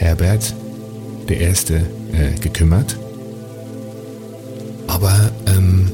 Herbert, 0.02 0.52
der 1.28 1.38
Erste, 1.38 1.76
äh, 2.12 2.38
gekümmert. 2.40 2.98
Aber 4.88 5.30
ähm, 5.46 5.92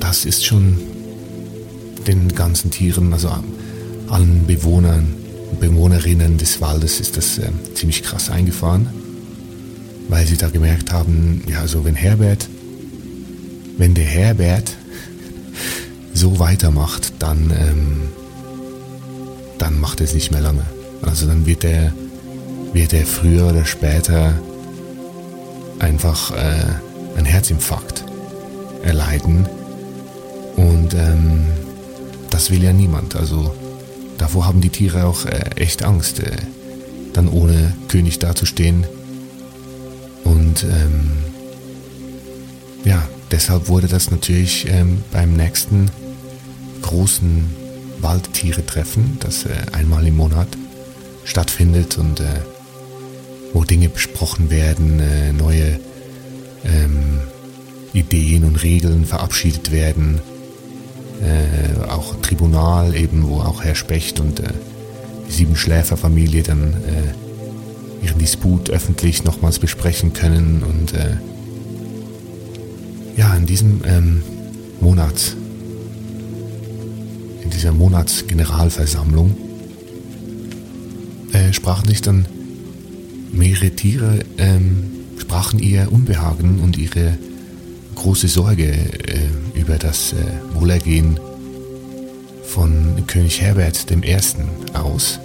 das 0.00 0.26
ist 0.26 0.44
schon 0.44 0.78
den 2.06 2.28
ganzen 2.34 2.70
Tieren, 2.70 3.12
also 3.14 3.30
allen 4.08 4.46
Bewohnern 4.46 5.14
und 5.50 5.60
Bewohnerinnen 5.60 6.36
des 6.36 6.60
Waldes 6.60 7.00
ist 7.00 7.16
das 7.16 7.38
äh, 7.38 7.50
ziemlich 7.74 8.02
krass 8.02 8.30
eingefahren, 8.30 8.88
weil 10.08 10.26
sie 10.26 10.36
da 10.36 10.48
gemerkt 10.48 10.92
haben, 10.92 11.42
ja, 11.48 11.60
also 11.60 11.86
wenn 11.86 11.94
Herbert, 11.94 12.48
wenn 13.78 13.94
der 13.94 14.04
Herbert 14.04 14.76
so 16.14 16.38
weitermacht, 16.38 17.14
dann, 17.18 17.50
ähm, 17.50 18.00
dann 19.58 19.80
macht 19.80 20.00
er 20.00 20.04
es 20.04 20.14
nicht 20.14 20.30
mehr 20.30 20.42
lange. 20.42 20.64
Also 21.02 21.26
dann 21.26 21.46
wird 21.46 21.64
er, 21.64 21.92
wird 22.72 22.92
er 22.92 23.06
früher 23.06 23.48
oder 23.48 23.64
später 23.64 24.34
einfach 25.78 26.32
äh, 26.32 27.16
einen 27.16 27.26
Herzinfarkt 27.26 28.04
erleiden. 28.82 29.48
Und 30.56 30.94
ähm, 30.94 31.46
das 32.30 32.50
will 32.50 32.62
ja 32.62 32.72
niemand. 32.72 33.16
Also 33.16 33.54
davor 34.18 34.46
haben 34.46 34.60
die 34.60 34.70
Tiere 34.70 35.04
auch 35.04 35.24
äh, 35.24 35.50
echt 35.56 35.82
Angst, 35.82 36.20
äh, 36.20 36.36
dann 37.12 37.28
ohne 37.28 37.72
König 37.88 38.18
dazustehen. 38.18 38.86
Und 40.24 40.64
ähm, 40.64 41.10
ja, 42.84 43.02
deshalb 43.30 43.68
wurde 43.68 43.88
das 43.88 44.10
natürlich 44.10 44.66
ähm, 44.68 45.02
beim 45.12 45.34
nächsten 45.34 45.90
großen 46.82 47.50
Waldtiere-Treffen, 48.00 49.18
das 49.20 49.44
äh, 49.44 49.50
einmal 49.72 50.06
im 50.06 50.16
Monat 50.16 50.48
stattfindet 51.24 51.98
und 51.98 52.20
äh, 52.20 52.24
wo 53.52 53.64
Dinge 53.64 53.88
besprochen 53.88 54.50
werden, 54.50 55.00
äh, 55.00 55.32
neue 55.32 55.80
ähm, 56.64 57.20
Ideen 57.92 58.44
und 58.44 58.62
Regeln 58.62 59.04
verabschiedet 59.06 59.72
werden. 59.72 60.20
Äh, 61.20 61.88
auch 61.90 62.20
Tribunal 62.20 62.94
eben, 62.94 63.28
wo 63.28 63.40
auch 63.40 63.64
Herr 63.64 63.74
Specht 63.74 64.20
und 64.20 64.40
äh, 64.40 64.48
die 65.28 65.32
Siebenschläferfamilie 65.32 66.42
dann 66.42 66.74
äh, 66.74 68.04
ihren 68.04 68.18
Disput 68.18 68.70
öffentlich 68.70 69.24
nochmals 69.24 69.58
besprechen 69.58 70.12
können. 70.12 70.62
Und 70.62 70.94
äh, 70.94 71.16
ja, 73.16 73.34
in 73.34 73.46
diesem 73.46 73.80
ähm, 73.84 74.22
Monat, 74.80 75.36
in 77.42 77.50
dieser 77.50 77.72
Monatsgeneralversammlung, 77.72 79.36
äh, 81.32 81.52
sprachen 81.52 81.88
sich 81.88 82.00
dann 82.00 82.26
mehrere 83.32 83.70
Tiere, 83.70 84.20
ähm, 84.38 84.84
sprachen 85.18 85.58
ihr 85.58 85.92
Unbehagen 85.92 86.60
und 86.60 86.78
ihre 86.78 87.18
große 87.94 88.28
Sorge 88.28 88.68
äh, 88.68 89.58
über 89.58 89.76
das 89.76 90.12
äh, 90.12 90.16
Wohlergehen 90.54 91.18
von 92.44 93.04
König 93.06 93.40
Herbert 93.40 93.86
I. 93.90 94.16
aus. 94.74 95.20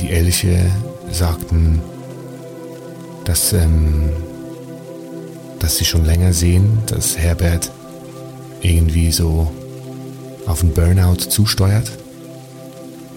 Die 0.00 0.10
Elche 0.10 0.70
sagten, 1.10 1.80
dass, 3.24 3.52
ähm, 3.52 4.10
dass 5.58 5.76
sie 5.76 5.84
schon 5.84 6.04
länger 6.04 6.32
sehen, 6.32 6.78
dass 6.86 7.18
Herbert 7.18 7.70
irgendwie 8.62 9.12
so 9.12 9.50
auf 10.46 10.62
einen 10.62 10.72
Burnout 10.72 11.16
zusteuert. 11.16 11.90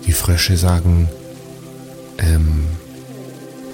Die 0.06 0.12
Frösche 0.12 0.58
sagen, 0.58 1.08
ähm, 2.18 2.66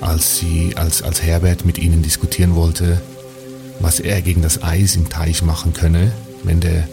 als, 0.02 0.38
sie, 0.38 0.74
als, 0.76 1.02
als 1.02 1.24
Herbert 1.24 1.66
mit 1.66 1.78
ihnen 1.78 2.02
diskutieren 2.02 2.56
wollte, 2.56 3.02
was 3.80 4.00
er 4.00 4.22
gegen 4.22 4.42
das 4.42 4.64
Eis 4.64 4.96
im 4.96 5.10
Teich 5.10 5.42
machen 5.42 5.74
könne, 5.74 6.12
wenn 6.44 6.60
der, 6.60 6.88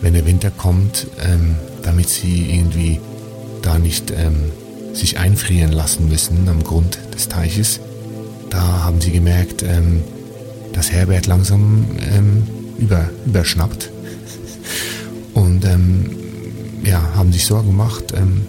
wenn 0.00 0.14
der 0.14 0.26
Winter 0.26 0.50
kommt, 0.50 1.06
ähm, 1.20 1.56
damit 1.82 2.08
sie 2.08 2.50
irgendwie 2.50 3.00
da 3.62 3.78
nicht 3.78 4.10
ähm, 4.10 4.50
sich 4.92 5.18
einfrieren 5.18 5.72
lassen 5.72 6.08
müssen 6.08 6.48
am 6.48 6.62
Grund 6.62 6.98
des 7.14 7.28
Teiches. 7.28 7.80
Da 8.50 8.84
haben 8.84 9.00
sie 9.00 9.10
gemerkt, 9.10 9.62
ähm, 9.62 10.02
dass 10.72 10.92
Herbert 10.92 11.26
langsam 11.26 11.86
ähm, 12.12 12.46
über, 12.78 13.08
überschnappt 13.24 13.90
und 15.34 15.64
ähm, 15.64 16.10
ja, 16.84 17.00
haben 17.14 17.32
sich 17.32 17.46
Sorgen 17.46 17.68
gemacht. 17.68 18.12
Ähm, 18.16 18.42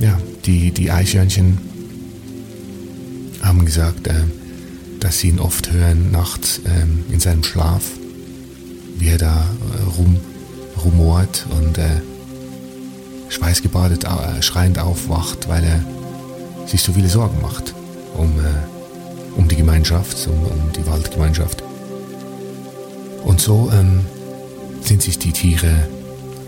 ja, 0.00 0.18
die, 0.46 0.70
die 0.70 0.90
Eichhörnchen 0.90 1.58
haben 3.42 3.64
gesagt, 3.64 4.06
äh, 4.06 4.14
dass 5.00 5.18
sie 5.18 5.28
ihn 5.28 5.38
oft 5.38 5.72
hören 5.72 6.10
nachts 6.10 6.60
äh, 6.64 7.12
in 7.12 7.20
seinem 7.20 7.42
Schlaf, 7.42 7.82
wie 8.98 9.08
er 9.08 9.18
da 9.18 9.46
äh, 9.78 9.82
rum, 9.96 10.16
rumort 10.84 11.46
und 11.50 11.78
äh, 11.78 12.00
schweißgebadet, 13.28 14.04
äh, 14.04 14.42
schreiend 14.42 14.78
aufwacht, 14.78 15.48
weil 15.48 15.64
er 15.64 15.84
sich 16.66 16.82
so 16.82 16.92
viele 16.92 17.08
Sorgen 17.08 17.40
macht 17.40 17.74
um, 18.16 18.32
um 19.36 19.48
die 19.48 19.56
Gemeinschaft, 19.56 20.28
um, 20.28 20.44
um 20.44 20.72
die 20.72 20.86
Waldgemeinschaft. 20.86 21.62
Und 23.24 23.40
so 23.40 23.70
ähm, 23.72 24.04
sind 24.82 25.02
sich 25.02 25.18
die 25.18 25.32
Tiere 25.32 25.88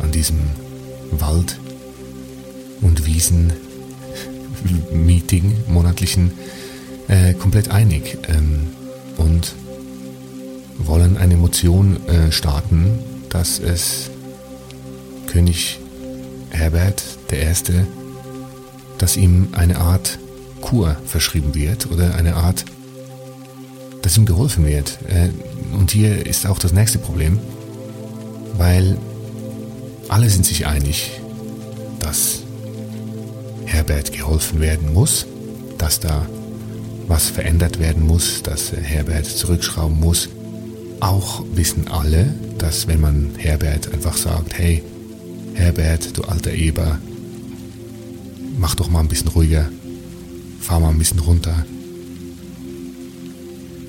an 0.00 0.10
diesem 0.10 0.40
Wald- 1.12 1.58
und 2.80 3.06
Wiesen-Meeting, 4.64 5.64
monatlichen, 5.68 6.32
äh, 7.08 7.34
komplett 7.34 7.70
einig 7.70 8.18
ähm, 8.28 8.68
und 9.16 9.54
wollen 10.78 11.16
eine 11.16 11.36
Motion 11.36 11.96
äh, 12.06 12.32
starten, 12.32 12.98
dass 13.28 13.58
es 13.58 14.10
König 15.26 15.78
Herbert 16.50 17.02
I., 17.32 17.46
dass 18.98 19.16
ihm 19.16 19.48
eine 19.52 19.78
Art 19.78 20.18
Kur 20.60 20.96
verschrieben 21.06 21.54
wird 21.54 21.90
oder 21.90 22.14
eine 22.14 22.36
Art, 22.36 22.64
dass 24.02 24.16
ihm 24.16 24.26
geholfen 24.26 24.66
wird. 24.66 24.98
Äh, 25.08 25.30
und 25.74 25.90
hier 25.90 26.26
ist 26.26 26.46
auch 26.46 26.58
das 26.58 26.72
nächste 26.72 26.98
Problem, 26.98 27.38
weil 28.56 28.96
alle 30.08 30.28
sind 30.28 30.44
sich 30.44 30.66
einig, 30.66 31.20
dass 31.98 32.41
Herbert 33.66 34.12
geholfen 34.12 34.60
werden 34.60 34.92
muss, 34.92 35.26
dass 35.78 36.00
da 36.00 36.26
was 37.08 37.28
verändert 37.28 37.78
werden 37.78 38.06
muss, 38.06 38.42
dass 38.42 38.72
Herbert 38.72 39.26
zurückschrauben 39.26 39.98
muss. 39.98 40.28
Auch 41.00 41.42
wissen 41.54 41.88
alle, 41.88 42.34
dass 42.58 42.86
wenn 42.86 43.00
man 43.00 43.32
Herbert 43.36 43.92
einfach 43.92 44.16
sagt, 44.16 44.56
hey, 44.56 44.82
Herbert, 45.54 46.16
du 46.16 46.22
alter 46.22 46.52
Eber, 46.52 46.98
mach 48.58 48.74
doch 48.74 48.88
mal 48.88 49.00
ein 49.00 49.08
bisschen 49.08 49.28
ruhiger, 49.28 49.68
fahr 50.60 50.80
mal 50.80 50.90
ein 50.90 50.98
bisschen 50.98 51.18
runter. 51.18 51.66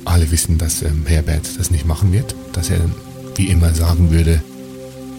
Alle 0.05 0.29
wissen, 0.31 0.57
dass 0.57 0.81
ähm, 0.81 1.05
Herbert 1.05 1.47
das 1.57 1.71
nicht 1.71 1.85
machen 1.85 2.11
wird, 2.11 2.35
dass 2.51 2.69
er 2.69 2.79
wie 3.35 3.47
immer 3.47 3.73
sagen 3.73 4.11
würde, 4.11 4.41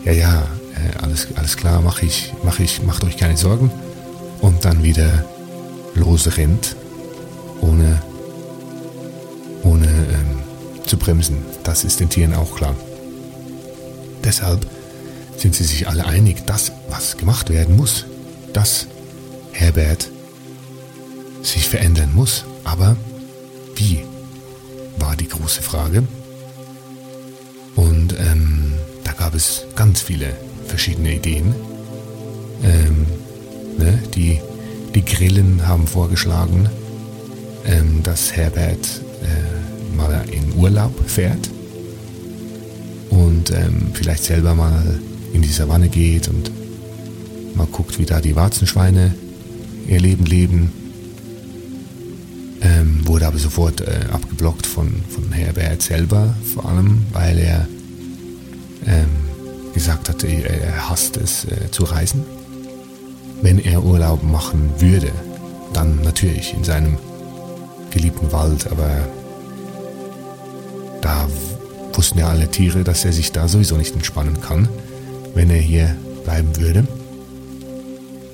ja, 0.05 0.13
ja, 0.13 0.43
äh, 0.75 1.03
alles, 1.03 1.29
alles 1.37 1.57
klar, 1.57 1.81
mach 1.81 2.03
ich, 2.03 2.33
mach 2.45 2.61
ich, 2.61 2.83
macht 2.83 3.05
euch 3.05 3.17
keine 3.17 3.37
Sorgen. 3.37 3.71
Und 4.45 4.67
dann 4.67 4.83
wieder 4.83 5.25
losrennt, 5.95 6.77
ohne, 7.63 8.03
ohne 9.63 9.87
ähm, 9.87 10.85
zu 10.85 10.99
bremsen. 10.99 11.39
Das 11.63 11.83
ist 11.83 12.01
den 12.01 12.11
Tieren 12.11 12.35
auch 12.35 12.55
klar. 12.55 12.77
Deshalb 14.23 14.67
sind 15.39 15.55
sie 15.55 15.65
sich 15.65 15.89
alle 15.89 16.05
einig, 16.05 16.45
dass 16.45 16.73
was 16.91 17.17
gemacht 17.17 17.49
werden 17.49 17.75
muss, 17.75 18.05
dass 18.53 18.87
Herbert 19.53 20.11
sich 21.41 21.67
verändern 21.67 22.11
muss. 22.15 22.45
Aber 22.65 22.99
wie 23.77 24.05
war 24.99 25.17
die 25.17 25.29
große 25.29 25.63
Frage. 25.63 26.03
Und 27.77 28.15
ähm, 28.19 28.75
da 29.05 29.13
gab 29.13 29.35
es 29.35 29.65
ganz 29.75 30.03
viele 30.03 30.37
verschiedene 30.67 31.15
Ideen. 31.15 31.55
Ähm, 32.63 33.07
ne, 33.79 33.99
die, 34.15 34.41
die 34.95 35.05
Grillen 35.05 35.67
haben 35.67 35.87
vorgeschlagen, 35.87 36.69
ähm, 37.67 38.03
dass 38.03 38.33
Herbert 38.33 39.03
äh, 39.23 39.97
mal 39.97 40.25
in 40.31 40.55
Urlaub 40.57 40.93
fährt 41.09 41.51
und 43.11 43.51
ähm, 43.51 43.91
vielleicht 43.93 44.25
selber 44.25 44.55
mal 44.55 44.99
in 45.33 45.43
die 45.43 45.49
Savanne 45.49 45.89
geht 45.89 46.29
und 46.29 46.51
mal 47.57 47.67
guckt, 47.67 47.99
wie 47.99 48.07
da 48.07 48.21
die 48.21 48.37
Warzenschweine 48.37 49.15
ihr 49.87 50.01
Leben 50.01 50.25
leben. 50.25 50.73
Ähm, 52.61 53.07
wurde 53.07 53.27
aber 53.27 53.39
sofort 53.39 53.83
äh, 53.83 54.07
abgeblockt 54.11 54.67
von, 54.67 54.91
von 55.09 55.31
Herbert 55.33 55.83
selber, 55.83 56.35
vor 56.55 56.67
allem, 56.67 57.05
weil 57.13 57.39
er 57.39 57.69
ähm, 58.87 59.09
gesagt 59.75 60.09
hat, 60.09 60.25
er 60.25 60.89
hasst 60.89 61.17
es 61.17 61.45
äh, 61.45 61.71
zu 61.71 61.85
reisen. 61.85 62.25
Wenn 63.45 63.59
er 63.59 63.85
Urlaub 63.85 64.23
machen 64.23 64.71
würde, 64.79 65.13
dann 65.75 66.01
natürlich 66.01 66.55
in 66.55 66.65
seinem 66.65 66.97
geliebten 67.91 68.33
Wald, 68.33 68.67
aber 68.73 69.07
da 71.03 71.29
wussten 71.93 72.21
ja 72.21 72.31
alle 72.31 72.51
Tiere, 72.51 72.85
dass 72.85 73.05
er 73.05 73.13
sich 73.13 73.33
da 73.33 73.47
sowieso 73.47 73.77
nicht 73.77 73.95
entspannen 73.95 74.41
kann, 74.41 74.67
wenn 75.35 75.51
er 75.51 75.59
hier 75.59 75.95
bleiben 76.25 76.57
würde. 76.57 76.87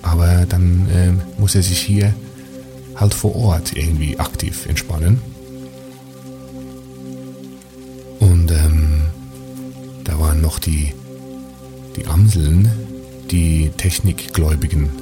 Aber 0.00 0.46
dann 0.48 0.88
äh, 0.94 1.40
muss 1.40 1.56
er 1.56 1.64
sich 1.64 1.80
hier 1.80 2.14
halt 2.94 3.12
vor 3.12 3.34
Ort 3.34 3.76
irgendwie 3.76 4.16
aktiv 4.16 4.64
entspannen. 4.66 5.20
Und 8.20 8.52
ähm, 8.52 9.02
da 10.04 10.20
waren 10.20 10.40
noch 10.40 10.60
die, 10.60 10.94
die 11.96 12.06
Amseln, 12.06 12.70
die 13.32 13.70
Technikgläubigen, 13.76 14.99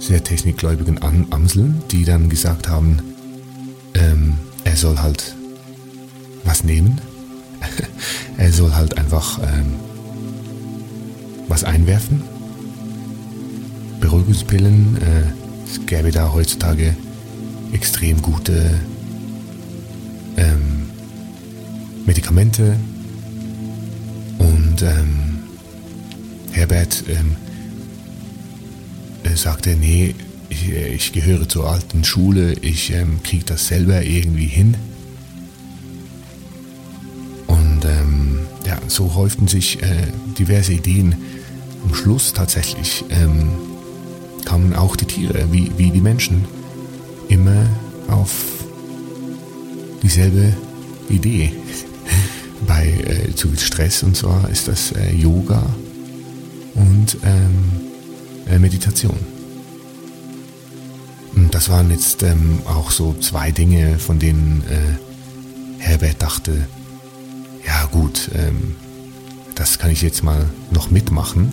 sehr 0.00 0.24
technikgläubigen 0.24 1.02
Amseln, 1.02 1.82
die 1.90 2.04
dann 2.04 2.28
gesagt 2.28 2.68
haben, 2.68 2.98
ähm, 3.94 4.34
er 4.64 4.76
soll 4.76 4.98
halt 4.98 5.36
was 6.44 6.64
nehmen. 6.64 7.00
er 8.38 8.52
soll 8.52 8.74
halt 8.74 8.98
einfach 8.98 9.38
ähm, 9.42 9.74
was 11.48 11.64
einwerfen. 11.64 12.22
Beruhigungspillen. 14.00 14.96
Äh, 14.96 15.68
es 15.70 15.84
gäbe 15.86 16.10
da 16.10 16.32
heutzutage 16.32 16.96
extrem 17.72 18.22
gute 18.22 18.80
ähm, 20.36 20.90
Medikamente. 22.06 22.76
Und 24.38 24.82
ähm, 24.82 25.40
Herbert 26.52 27.04
ähm, 27.08 27.36
sagte, 29.36 29.76
nee, 29.76 30.14
ich, 30.48 30.70
ich, 30.70 31.12
gehöre 31.12 31.48
zur 31.48 31.68
alten 31.70 32.04
Schule, 32.04 32.54
ich 32.60 32.92
ähm, 32.92 33.22
kriege 33.22 33.44
das 33.44 33.68
selber 33.68 34.02
irgendwie 34.02 34.46
hin. 34.46 34.76
Und 37.46 37.84
ähm, 37.84 38.40
ja, 38.66 38.78
so 38.88 39.14
häuften 39.14 39.48
sich 39.48 39.82
äh, 39.82 40.06
diverse 40.38 40.72
Ideen. 40.72 41.14
Am 41.84 41.94
Schluss 41.94 42.32
tatsächlich 42.32 43.04
ähm, 43.10 43.50
kamen 44.44 44.74
auch 44.74 44.96
die 44.96 45.06
Tiere, 45.06 45.46
wie, 45.50 45.70
wie 45.76 45.90
die 45.90 46.00
Menschen, 46.00 46.44
immer 47.28 47.66
auf 48.08 48.30
dieselbe 50.02 50.52
Idee. 51.08 51.52
Bei 52.66 52.86
äh, 52.86 53.34
zu 53.34 53.48
viel 53.48 53.58
Stress 53.58 54.02
und 54.02 54.16
zwar 54.16 54.48
ist 54.50 54.68
das 54.68 54.92
äh, 54.92 55.14
Yoga 55.14 55.64
und 56.74 57.16
ähm, 57.24 57.24
äh, 57.24 57.69
Meditation. 58.70 59.18
Und 61.34 61.52
das 61.52 61.68
waren 61.68 61.90
jetzt 61.90 62.22
ähm, 62.22 62.60
auch 62.66 62.92
so 62.92 63.14
zwei 63.20 63.50
Dinge, 63.50 63.98
von 63.98 64.20
denen 64.20 64.62
äh, 64.68 65.82
Herbert 65.82 66.22
dachte, 66.22 66.68
ja 67.66 67.86
gut, 67.86 68.30
ähm, 68.34 68.76
das 69.56 69.80
kann 69.80 69.90
ich 69.90 70.02
jetzt 70.02 70.22
mal 70.22 70.48
noch 70.70 70.90
mitmachen, 70.90 71.52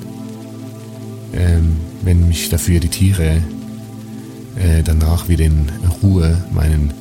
ähm, 1.33 1.77
wenn 2.03 2.27
mich 2.27 2.49
dafür 2.49 2.79
die 2.79 2.89
Tiere 2.89 3.41
äh, 4.55 4.83
danach 4.83 5.27
wieder 5.27 5.45
in 5.45 5.69
Ruhe 6.03 6.45
meinen 6.53 6.93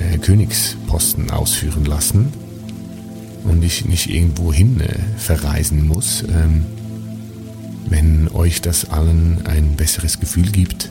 äh, 0.00 0.18
Königsposten 0.18 1.30
ausführen 1.30 1.86
lassen 1.86 2.30
und 3.44 3.64
ich 3.64 3.86
nicht 3.86 4.10
irgendwo 4.10 4.52
hin 4.52 4.80
äh, 4.80 4.98
verreisen 5.16 5.86
muss. 5.86 6.24
Ähm, 6.24 6.66
wenn 7.90 8.28
euch 8.28 8.60
das 8.60 8.90
allen 8.90 9.46
ein 9.46 9.76
besseres 9.76 10.20
Gefühl 10.20 10.50
gibt, 10.50 10.90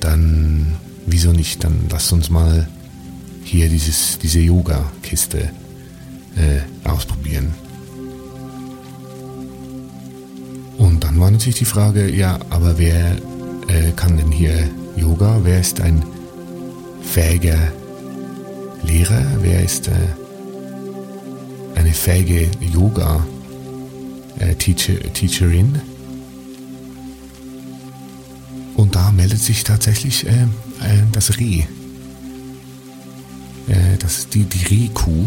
dann 0.00 0.76
wieso 1.06 1.32
nicht? 1.32 1.64
Dann 1.64 1.86
lasst 1.90 2.12
uns 2.12 2.30
mal 2.30 2.68
hier 3.44 3.68
dieses, 3.68 4.18
diese 4.18 4.40
Yoga-Kiste 4.40 5.50
äh, 6.36 6.88
ausprobieren. 6.88 7.54
Und 10.78 11.04
dann 11.04 11.18
war 11.20 11.30
natürlich 11.30 11.58
die 11.58 11.64
Frage, 11.64 12.10
ja, 12.10 12.38
aber 12.50 12.78
wer 12.78 13.16
äh, 13.68 13.92
kann 13.94 14.16
denn 14.16 14.32
hier 14.32 14.68
Yoga? 14.96 15.40
Wer 15.42 15.60
ist 15.60 15.80
ein 15.80 16.04
fähiger 17.02 17.58
Lehrer? 18.82 19.24
Wer 19.40 19.62
ist 19.62 19.88
äh, 19.88 19.92
eine 21.74 21.92
fähige 21.92 22.48
Yoga-Teacherin? 22.60 23.31
Äh, 24.42 24.54
Und 28.74 28.94
da 28.96 29.10
meldet 29.12 29.40
sich 29.40 29.64
tatsächlich 29.64 30.26
äh, 30.26 30.42
äh, 30.80 31.02
das 31.12 31.38
Reh. 31.38 31.64
Äh, 33.68 33.96
das, 33.98 34.28
die, 34.28 34.44
die 34.44 34.64
Rehkuh 34.66 35.26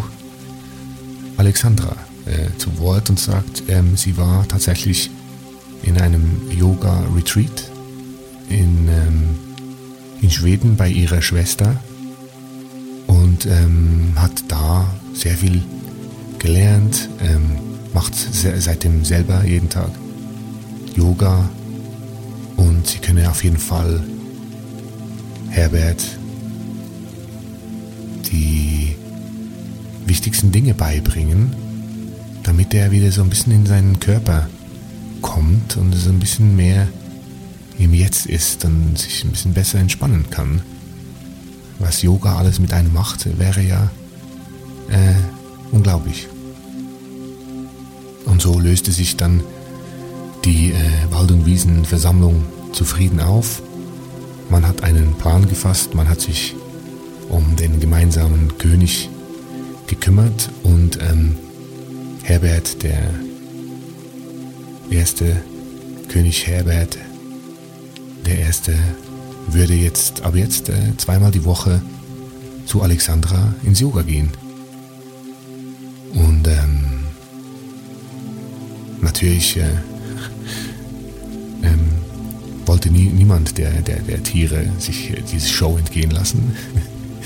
Alexandra 1.37 1.95
äh, 2.25 2.57
zu 2.57 2.77
Wort 2.79 3.09
und 3.09 3.19
sagt, 3.19 3.63
ähm, 3.67 3.95
sie 3.95 4.17
war 4.17 4.47
tatsächlich 4.47 5.09
in 5.83 5.97
einem 5.99 6.49
Yoga-Retreat 6.51 7.71
in, 8.49 8.87
ähm, 8.89 9.35
in 10.21 10.31
Schweden 10.31 10.75
bei 10.75 10.89
ihrer 10.89 11.21
Schwester 11.21 11.81
und 13.07 13.45
ähm, 13.45 14.13
hat 14.15 14.43
da 14.47 14.93
sehr 15.13 15.35
viel 15.35 15.61
gelernt, 16.39 17.09
ähm, 17.21 17.64
macht 17.95 18.13
se 18.13 18.59
seitdem 18.59 19.05
selber 19.05 19.45
jeden 19.45 19.69
Tag 19.69 19.89
Yoga 20.95 21.49
und 22.57 22.85
sie 22.85 22.99
könne 22.99 23.29
auf 23.29 23.41
jeden 23.43 23.57
Fall 23.57 24.03
Herbert 25.49 26.03
die 28.29 28.95
wichtigsten 30.05 30.51
Dinge 30.51 30.73
beibringen, 30.73 31.55
damit 32.43 32.73
er 32.73 32.91
wieder 32.91 33.11
so 33.13 33.21
ein 33.21 33.29
bisschen 33.29 33.53
in 33.53 33.65
seinen 33.65 33.97
Körper 34.01 34.49
kommt 35.21 35.77
und 35.77 35.93
so 35.93 36.09
ein 36.09 36.19
bisschen 36.19 36.53
mehr 36.57 36.89
im 37.79 37.93
Jetzt 37.93 38.25
ist 38.25 38.65
und 38.65 38.97
sich 38.97 39.23
ein 39.23 39.31
bisschen 39.31 39.53
besser 39.53 39.79
entspannen 39.79 40.29
kann. 40.29 40.61
Was 41.79 42.01
Yoga 42.01 42.35
alles 42.35 42.59
mit 42.59 42.73
einem 42.73 42.91
macht, 42.91 43.39
wäre 43.39 43.61
ja 43.61 43.89
äh, 44.89 45.15
unglaublich. 45.71 46.27
Und 48.25 48.41
so 48.41 48.59
löste 48.59 48.91
sich 48.91 49.17
dann 49.17 49.43
die 50.43 50.71
äh, 50.71 50.75
Wald- 51.11 51.31
und 51.31 51.45
Wiesenversammlung 51.45 52.43
zufrieden 52.71 53.19
auf. 53.19 53.61
Man 54.49 54.67
hat 54.67 54.83
einen 54.83 55.13
Plan 55.15 55.47
gefasst, 55.47 55.95
man 55.95 56.07
hat 56.07 56.21
sich 56.21 56.55
um 57.29 57.55
den 57.55 57.79
gemeinsamen 57.79 58.57
König 58.57 59.09
gekümmert 59.87 60.49
und 60.63 60.99
ähm, 61.01 61.35
Herbert, 62.23 62.83
der 62.83 63.13
erste 64.89 65.41
König 66.09 66.47
Herbert, 66.47 66.97
der 68.25 68.39
erste, 68.39 68.73
würde 69.47 69.73
jetzt 69.73 70.21
ab 70.21 70.35
jetzt 70.35 70.69
äh, 70.69 70.95
zweimal 70.97 71.31
die 71.31 71.45
Woche 71.45 71.81
zu 72.65 72.81
Alexandra 72.81 73.53
ins 73.63 73.79
Yoga 73.79 74.01
gehen. 74.01 74.31
Und 76.13 76.47
ähm, 76.47 76.84
natürlich 79.05 79.55
äh, 79.57 79.69
ähm, 81.63 81.91
wollte 82.65 82.89
nie, 82.89 83.05
niemand 83.05 83.57
der, 83.57 83.71
der, 83.81 83.99
der 83.99 84.21
Tiere 84.23 84.65
sich 84.79 85.11
äh, 85.11 85.21
diese 85.31 85.47
Show 85.47 85.77
entgehen 85.77 86.11
lassen. 86.11 86.55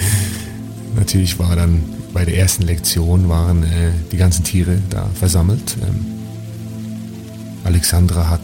natürlich 0.96 1.40
war 1.40 1.56
dann 1.56 1.82
bei 2.14 2.26
der 2.26 2.38
ersten 2.38 2.64
Lektion 2.64 3.30
waren 3.30 3.64
äh, 3.64 3.92
die 4.12 4.18
ganzen 4.18 4.44
Tiere 4.44 4.80
da 4.90 5.10
versammelt. 5.16 5.78
Ähm, 5.82 6.06
Alexandra 7.64 8.30
hat 8.30 8.42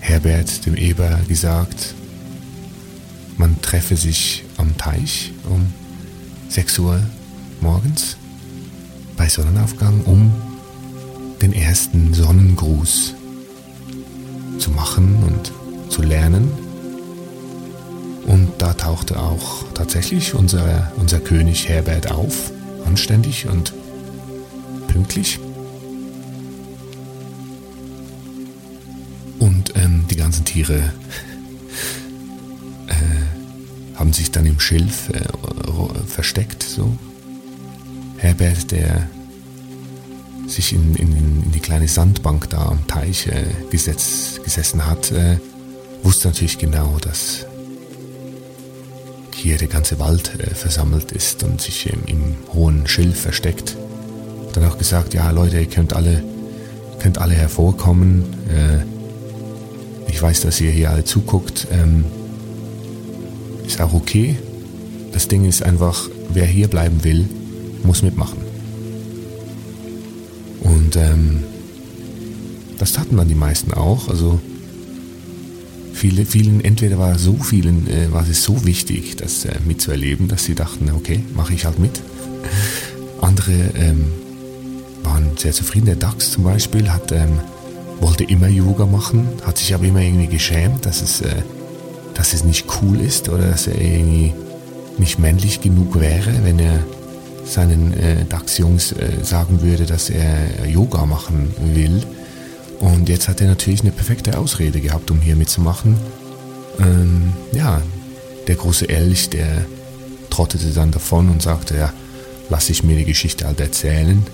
Herbert 0.00 0.64
dem 0.66 0.76
Eber 0.76 1.20
gesagt, 1.28 1.94
man 3.36 3.60
treffe 3.60 3.96
sich 3.96 4.44
am 4.56 4.76
Teich 4.76 5.32
um 5.48 5.72
6 6.48 6.78
Uhr 6.78 7.02
morgens 7.60 8.16
bei 9.16 9.28
Sonnenaufgang, 9.28 10.02
um 10.04 10.32
den 11.42 11.52
ersten 11.52 12.14
Sonnengruß 12.14 13.14
zu 14.58 14.70
machen 14.70 15.16
und 15.26 15.52
zu 15.90 16.00
lernen. 16.02 16.50
Und 18.26 18.52
da 18.58 18.72
tauchte 18.74 19.20
auch 19.20 19.64
tatsächlich 19.74 20.34
unser, 20.34 20.92
unser 20.96 21.18
König 21.18 21.68
Herbert 21.68 22.12
auf, 22.12 22.52
anständig 22.86 23.48
und 23.48 23.72
pünktlich. 24.86 25.40
Und 29.40 29.74
ähm, 29.74 30.04
die 30.08 30.16
ganzen 30.16 30.44
Tiere 30.44 30.78
äh, 32.86 33.96
haben 33.96 34.12
sich 34.12 34.30
dann 34.30 34.46
im 34.46 34.60
Schilf 34.60 35.08
äh, 35.08 35.22
versteckt. 36.06 36.62
So. 36.62 36.96
Herbert, 38.18 38.70
der 38.70 39.08
sich 40.52 40.72
in, 40.72 40.94
in, 40.96 41.16
in, 41.16 41.52
die 41.52 41.60
kleine 41.60 41.88
Sandbank 41.88 42.50
da 42.50 42.66
am 42.66 42.86
Teich 42.86 43.26
äh, 43.26 43.44
gesetz, 43.70 44.40
gesessen 44.44 44.86
hat, 44.86 45.10
äh, 45.12 45.38
wusste 46.02 46.28
natürlich 46.28 46.58
genau, 46.58 46.96
dass 47.00 47.46
hier 49.34 49.58
der 49.58 49.68
ganze 49.68 49.98
Wald 49.98 50.32
äh, 50.38 50.54
versammelt 50.54 51.12
ist 51.12 51.42
und 51.42 51.60
sich 51.60 51.92
im, 51.92 52.04
im 52.06 52.34
hohen 52.52 52.86
Schilf 52.86 53.20
versteckt. 53.20 53.76
Dann 54.52 54.64
auch 54.66 54.78
gesagt, 54.78 55.14
ja 55.14 55.30
Leute, 55.30 55.58
ihr 55.58 55.66
könnt 55.66 55.94
alle, 55.94 56.22
könnt 57.00 57.18
alle 57.18 57.34
hervorkommen. 57.34 58.24
Äh, 58.48 60.10
ich 60.10 60.20
weiß, 60.20 60.42
dass 60.42 60.60
ihr 60.60 60.70
hier 60.70 60.90
alle 60.90 61.04
zuguckt. 61.04 61.66
Ähm, 61.72 62.04
ist 63.66 63.80
auch 63.80 63.94
okay. 63.94 64.36
Das 65.12 65.28
Ding 65.28 65.44
ist 65.44 65.62
einfach, 65.62 66.08
wer 66.32 66.46
hier 66.46 66.68
bleiben 66.68 67.02
will, 67.04 67.28
muss 67.82 68.02
mitmachen. 68.02 68.51
Und 70.92 71.02
ähm, 71.02 71.44
das 72.78 72.92
taten 72.92 73.16
dann 73.16 73.28
die 73.28 73.34
meisten 73.34 73.72
auch. 73.72 74.08
Also 74.08 74.40
viele, 75.94 76.26
vielen, 76.26 76.62
entweder 76.62 76.98
war 76.98 77.18
so 77.18 77.34
vielen, 77.34 77.88
äh, 77.88 78.12
war 78.12 78.28
es 78.28 78.44
so 78.44 78.66
wichtig, 78.66 79.16
das 79.16 79.46
äh, 79.46 79.54
mitzuerleben, 79.64 80.28
dass 80.28 80.44
sie 80.44 80.54
dachten, 80.54 80.90
okay, 80.94 81.24
mache 81.34 81.54
ich 81.54 81.64
halt 81.64 81.78
mit. 81.78 82.02
Andere 83.22 83.52
ähm, 83.74 84.12
waren 85.02 85.30
sehr 85.38 85.52
zufrieden. 85.52 85.86
Der 85.86 85.96
DAX 85.96 86.32
zum 86.32 86.44
Beispiel 86.44 86.90
hat, 86.90 87.10
ähm, 87.12 87.40
wollte 88.00 88.24
immer 88.24 88.48
Yoga 88.48 88.84
machen, 88.84 89.28
hat 89.46 89.56
sich 89.56 89.74
aber 89.74 89.84
immer 89.84 90.00
irgendwie 90.00 90.26
geschämt, 90.26 90.84
dass 90.84 91.00
es, 91.00 91.22
äh, 91.22 91.36
dass 92.14 92.34
es 92.34 92.44
nicht 92.44 92.66
cool 92.82 93.00
ist 93.00 93.30
oder 93.30 93.48
dass 93.48 93.66
er 93.66 93.80
irgendwie 93.80 94.34
nicht 94.98 95.18
männlich 95.18 95.62
genug 95.62 95.98
wäre, 95.98 96.44
wenn 96.44 96.58
er 96.58 96.80
seinen 97.44 97.92
äh, 97.94 98.24
DAX-Jungs 98.24 98.92
äh, 98.92 99.24
sagen 99.24 99.62
würde, 99.62 99.86
dass 99.86 100.10
er 100.10 100.66
Yoga 100.66 101.06
machen 101.06 101.54
will. 101.74 102.02
Und 102.80 103.08
jetzt 103.08 103.28
hat 103.28 103.40
er 103.40 103.48
natürlich 103.48 103.82
eine 103.82 103.92
perfekte 103.92 104.38
Ausrede 104.38 104.80
gehabt, 104.80 105.10
um 105.10 105.20
hier 105.20 105.36
mitzumachen. 105.36 105.96
Ähm, 106.80 107.32
ja, 107.52 107.80
der 108.48 108.56
große 108.56 108.88
Elch, 108.88 109.30
der 109.30 109.64
trottete 110.30 110.70
dann 110.70 110.90
davon 110.90 111.28
und 111.28 111.42
sagte, 111.42 111.76
ja, 111.76 111.92
lass 112.48 112.70
ich 112.70 112.82
mir 112.82 112.96
die 112.96 113.04
Geschichte 113.04 113.46
halt 113.46 113.60
erzählen. 113.60 114.24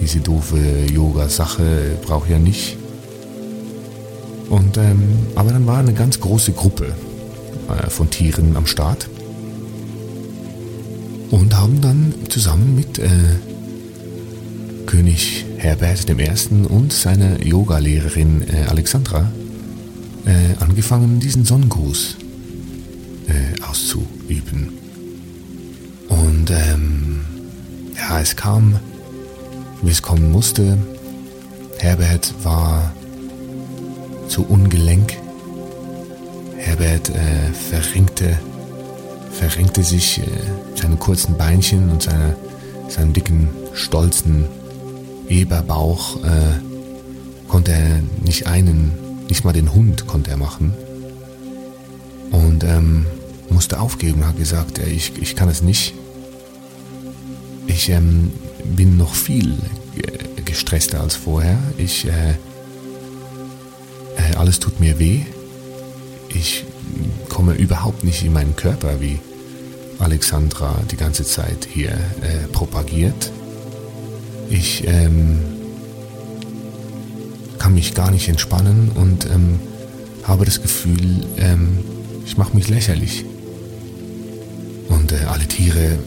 Diese 0.00 0.20
doofe 0.20 0.58
Yoga-Sache 0.90 1.98
brauche 2.02 2.26
ich 2.26 2.32
ja 2.32 2.38
nicht. 2.38 2.76
Und, 4.48 4.78
ähm, 4.78 5.26
aber 5.34 5.52
dann 5.52 5.66
war 5.66 5.78
eine 5.78 5.92
ganz 5.92 6.20
große 6.20 6.52
Gruppe 6.52 6.94
äh, 7.68 7.90
von 7.90 8.08
Tieren 8.08 8.56
am 8.56 8.66
Start 8.66 9.08
und 11.30 11.56
haben 11.56 11.80
dann 11.80 12.14
zusammen 12.28 12.74
mit 12.74 12.98
äh, 12.98 13.08
König 14.86 15.44
Herbert 15.58 16.08
I. 16.08 16.66
und 16.68 16.92
seiner 16.92 17.44
Yogalehrerin 17.44 18.42
äh, 18.48 18.68
Alexandra 18.68 19.30
äh, 20.24 20.62
angefangen, 20.62 21.20
diesen 21.20 21.44
Sonnengruß 21.44 22.16
äh, 23.28 23.62
auszuüben. 23.62 24.70
Und 26.08 26.50
ähm, 26.50 27.20
ja, 27.96 28.20
es 28.20 28.36
kam, 28.36 28.78
wie 29.82 29.90
es 29.90 30.02
kommen 30.02 30.32
musste. 30.32 30.78
Herbert 31.78 32.34
war 32.42 32.94
zu 34.28 34.44
ungelenk. 34.44 35.16
Herbert 36.56 37.10
äh, 37.10 37.52
verrenkte, 39.38 39.82
sich 39.82 40.18
äh, 40.18 40.22
seine 40.74 40.96
kurzen 40.96 41.36
Beinchen 41.36 41.90
und 41.90 42.02
seine, 42.02 42.36
seinen 42.88 43.12
dicken, 43.12 43.48
stolzen 43.72 44.46
Eberbauch 45.28 46.16
äh, 46.24 47.48
konnte 47.48 47.72
er 47.72 48.02
nicht 48.22 48.46
einen, 48.46 48.92
nicht 49.28 49.44
mal 49.44 49.52
den 49.52 49.72
Hund 49.72 50.06
konnte 50.06 50.30
er 50.30 50.36
machen. 50.36 50.74
Und 52.30 52.64
ähm, 52.64 53.06
musste 53.50 53.80
aufgeben, 53.80 54.26
hat 54.26 54.36
gesagt, 54.36 54.78
äh, 54.78 54.88
ich, 54.88 55.12
ich 55.20 55.36
kann 55.36 55.48
es 55.48 55.62
nicht. 55.62 55.94
Ich 57.66 57.88
ähm, 57.90 58.32
bin 58.64 58.96
noch 58.96 59.14
viel 59.14 59.56
gestresster 60.44 61.00
als 61.00 61.14
vorher. 61.14 61.58
Ich, 61.76 62.06
äh, 62.06 62.30
äh, 64.16 64.34
alles 64.36 64.58
tut 64.58 64.80
mir 64.80 64.98
weh. 64.98 65.22
Ich 66.30 66.64
komme 67.28 67.54
überhaupt 67.54 68.04
nicht 68.04 68.24
in 68.24 68.32
meinen 68.32 68.56
Körper, 68.56 69.00
wie 69.00 69.18
Alexandra 69.98 70.80
die 70.90 70.96
ganze 70.96 71.24
Zeit 71.24 71.68
hier 71.70 71.92
äh, 71.92 72.46
propagiert. 72.52 73.32
Ich 74.50 74.86
ähm, 74.86 75.40
kann 77.58 77.74
mich 77.74 77.94
gar 77.94 78.10
nicht 78.10 78.28
entspannen 78.28 78.90
und 78.94 79.26
ähm, 79.26 79.60
habe 80.24 80.44
das 80.44 80.62
Gefühl, 80.62 81.26
ähm, 81.36 81.78
ich 82.24 82.36
mache 82.36 82.54
mich 82.54 82.68
lächerlich. 82.68 83.24
Und 84.88 85.12
äh, 85.12 85.24
alle 85.28 85.46
Tiere, 85.46 85.98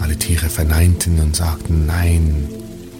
alle 0.00 0.16
Tiere 0.16 0.48
verneinten 0.48 1.18
und 1.20 1.36
sagten, 1.36 1.86
nein, 1.86 2.48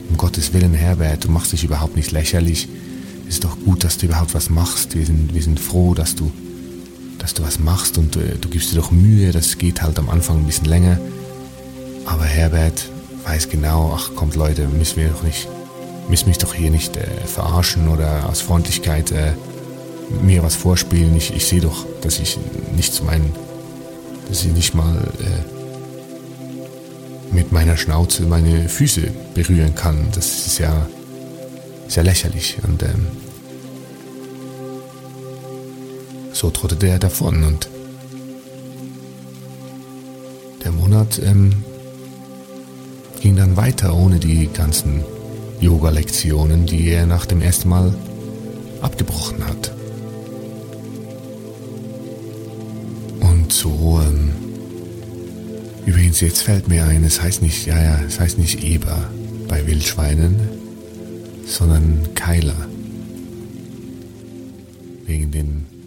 um 0.08 0.16
Gottes 0.16 0.52
Willen, 0.52 0.74
Herbert, 0.74 1.24
du 1.24 1.30
machst 1.30 1.52
dich 1.52 1.64
überhaupt 1.64 1.96
nicht 1.96 2.12
lächerlich. 2.12 2.68
Es 3.28 3.34
ist 3.34 3.44
doch 3.44 3.58
gut, 3.64 3.84
dass 3.84 3.98
du 3.98 4.06
überhaupt 4.06 4.34
was 4.34 4.48
machst. 4.48 4.94
Wir 4.96 5.04
sind, 5.04 5.34
wir 5.34 5.42
sind 5.42 5.60
froh, 5.60 5.94
dass 5.94 6.14
du, 6.14 6.32
dass 7.28 7.34
du 7.34 7.42
was 7.42 7.58
machst 7.58 7.98
und 7.98 8.16
äh, 8.16 8.36
du 8.40 8.48
gibst 8.48 8.72
dir 8.72 8.76
doch 8.76 8.90
Mühe. 8.90 9.32
Das 9.32 9.58
geht 9.58 9.82
halt 9.82 9.98
am 9.98 10.08
Anfang 10.08 10.38
ein 10.38 10.46
bisschen 10.46 10.64
länger. 10.64 10.98
Aber 12.06 12.24
Herbert 12.24 12.88
weiß 13.26 13.50
genau, 13.50 13.94
ach 13.94 14.14
kommt 14.14 14.34
Leute, 14.34 14.66
müssen 14.66 14.96
wir 14.96 15.10
doch 15.10 15.22
nicht, 15.22 15.46
müssen 16.08 16.30
mich 16.30 16.38
doch 16.38 16.54
hier 16.54 16.70
nicht 16.70 16.96
äh, 16.96 17.06
verarschen 17.26 17.88
oder 17.88 18.26
aus 18.30 18.40
Freundlichkeit 18.40 19.12
äh, 19.12 19.32
mir 20.22 20.42
was 20.42 20.56
vorspielen. 20.56 21.14
Ich, 21.18 21.36
ich 21.36 21.44
sehe 21.44 21.60
doch, 21.60 21.84
dass 22.00 22.18
ich 22.18 22.38
nicht 22.74 22.94
zu 22.94 23.04
meinen, 23.04 23.30
dass 24.30 24.42
ich 24.42 24.52
nicht 24.52 24.74
mal 24.74 24.96
äh, 25.20 25.42
mit 27.34 27.52
meiner 27.52 27.76
Schnauze 27.76 28.22
meine 28.22 28.70
Füße 28.70 29.02
berühren 29.34 29.74
kann. 29.74 30.08
Das 30.14 30.46
ist 30.46 30.58
ja 30.60 30.88
sehr 31.88 32.04
lächerlich. 32.04 32.56
Und 32.66 32.82
ähm, 32.82 33.06
so 36.38 36.50
trottete 36.50 36.86
er 36.86 37.00
davon 37.00 37.42
und 37.42 37.68
der 40.62 40.70
Monat 40.70 41.20
ähm, 41.24 41.64
ging 43.20 43.34
dann 43.34 43.56
weiter 43.56 43.92
ohne 43.96 44.20
die 44.20 44.48
ganzen 44.52 45.02
Yoga-Lektionen, 45.58 46.64
die 46.64 46.90
er 46.90 47.06
nach 47.06 47.26
dem 47.26 47.42
ersten 47.42 47.68
Mal 47.68 47.92
abgebrochen 48.80 49.44
hat. 49.44 49.72
Und 53.18 53.52
so, 53.52 54.00
ähm, 54.00 54.30
übrigens, 55.86 56.20
jetzt 56.20 56.42
fällt 56.42 56.68
mir 56.68 56.84
ein, 56.84 57.02
es 57.02 57.20
heißt 57.20 57.42
nicht, 57.42 57.66
ja, 57.66 57.82
ja, 57.82 58.00
es 58.06 58.20
heißt 58.20 58.38
nicht 58.38 58.62
Eber 58.62 59.10
bei 59.48 59.66
Wildschweinen, 59.66 60.38
sondern 61.46 62.14
Keiler. 62.14 62.68
Wegen 65.04 65.32
den 65.32 65.77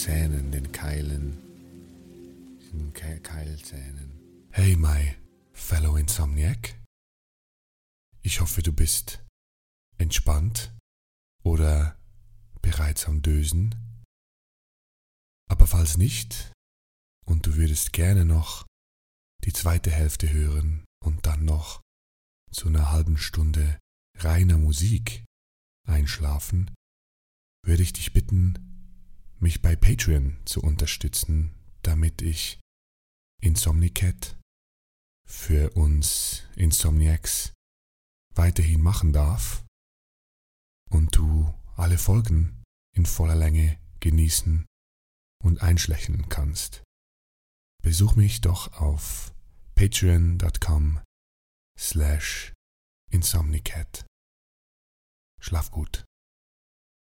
Zähnen, 0.00 0.50
den 0.50 0.72
Keilen, 0.72 1.36
den 2.72 2.90
Ke 2.94 3.20
Keilzähnen. 3.20 4.48
Hey, 4.50 4.74
my 4.74 5.14
fellow 5.52 5.96
Insomniac. 5.96 6.80
Ich 8.22 8.40
hoffe, 8.40 8.62
du 8.62 8.72
bist 8.72 9.22
entspannt 9.98 10.74
oder 11.44 12.00
bereits 12.62 13.04
am 13.08 13.20
Dösen. 13.20 13.74
Aber 15.50 15.66
falls 15.66 15.98
nicht 15.98 16.50
und 17.26 17.44
du 17.44 17.56
würdest 17.56 17.92
gerne 17.92 18.24
noch 18.24 18.64
die 19.44 19.52
zweite 19.52 19.90
Hälfte 19.90 20.32
hören 20.32 20.82
und 21.04 21.26
dann 21.26 21.44
noch 21.44 21.82
zu 22.50 22.68
einer 22.68 22.90
halben 22.90 23.18
Stunde 23.18 23.78
reiner 24.16 24.56
Musik 24.56 25.26
einschlafen, 25.86 26.70
würde 27.66 27.82
ich 27.82 27.92
dich 27.92 28.14
bitten, 28.14 28.69
mich 29.40 29.62
bei 29.62 29.76
Patreon 29.76 30.38
zu 30.44 30.60
unterstützen, 30.60 31.54
damit 31.82 32.22
ich 32.22 32.60
Insomnicat 33.42 34.38
für 35.26 35.70
uns 35.70 36.42
Insomniacs 36.56 37.52
weiterhin 38.34 38.80
machen 38.82 39.12
darf 39.12 39.64
und 40.90 41.16
du 41.16 41.52
alle 41.76 41.98
Folgen 41.98 42.62
in 42.94 43.06
voller 43.06 43.36
Länge 43.36 43.78
genießen 44.00 44.66
und 45.42 45.62
einschlächern 45.62 46.28
kannst. 46.28 46.82
Besuch 47.82 48.16
mich 48.16 48.40
doch 48.40 48.72
auf 48.74 49.32
patreon.com 49.74 51.00
slash 51.78 52.52
insomnicat. 53.10 54.04
Schlaf 55.40 55.70
gut. 55.70 56.04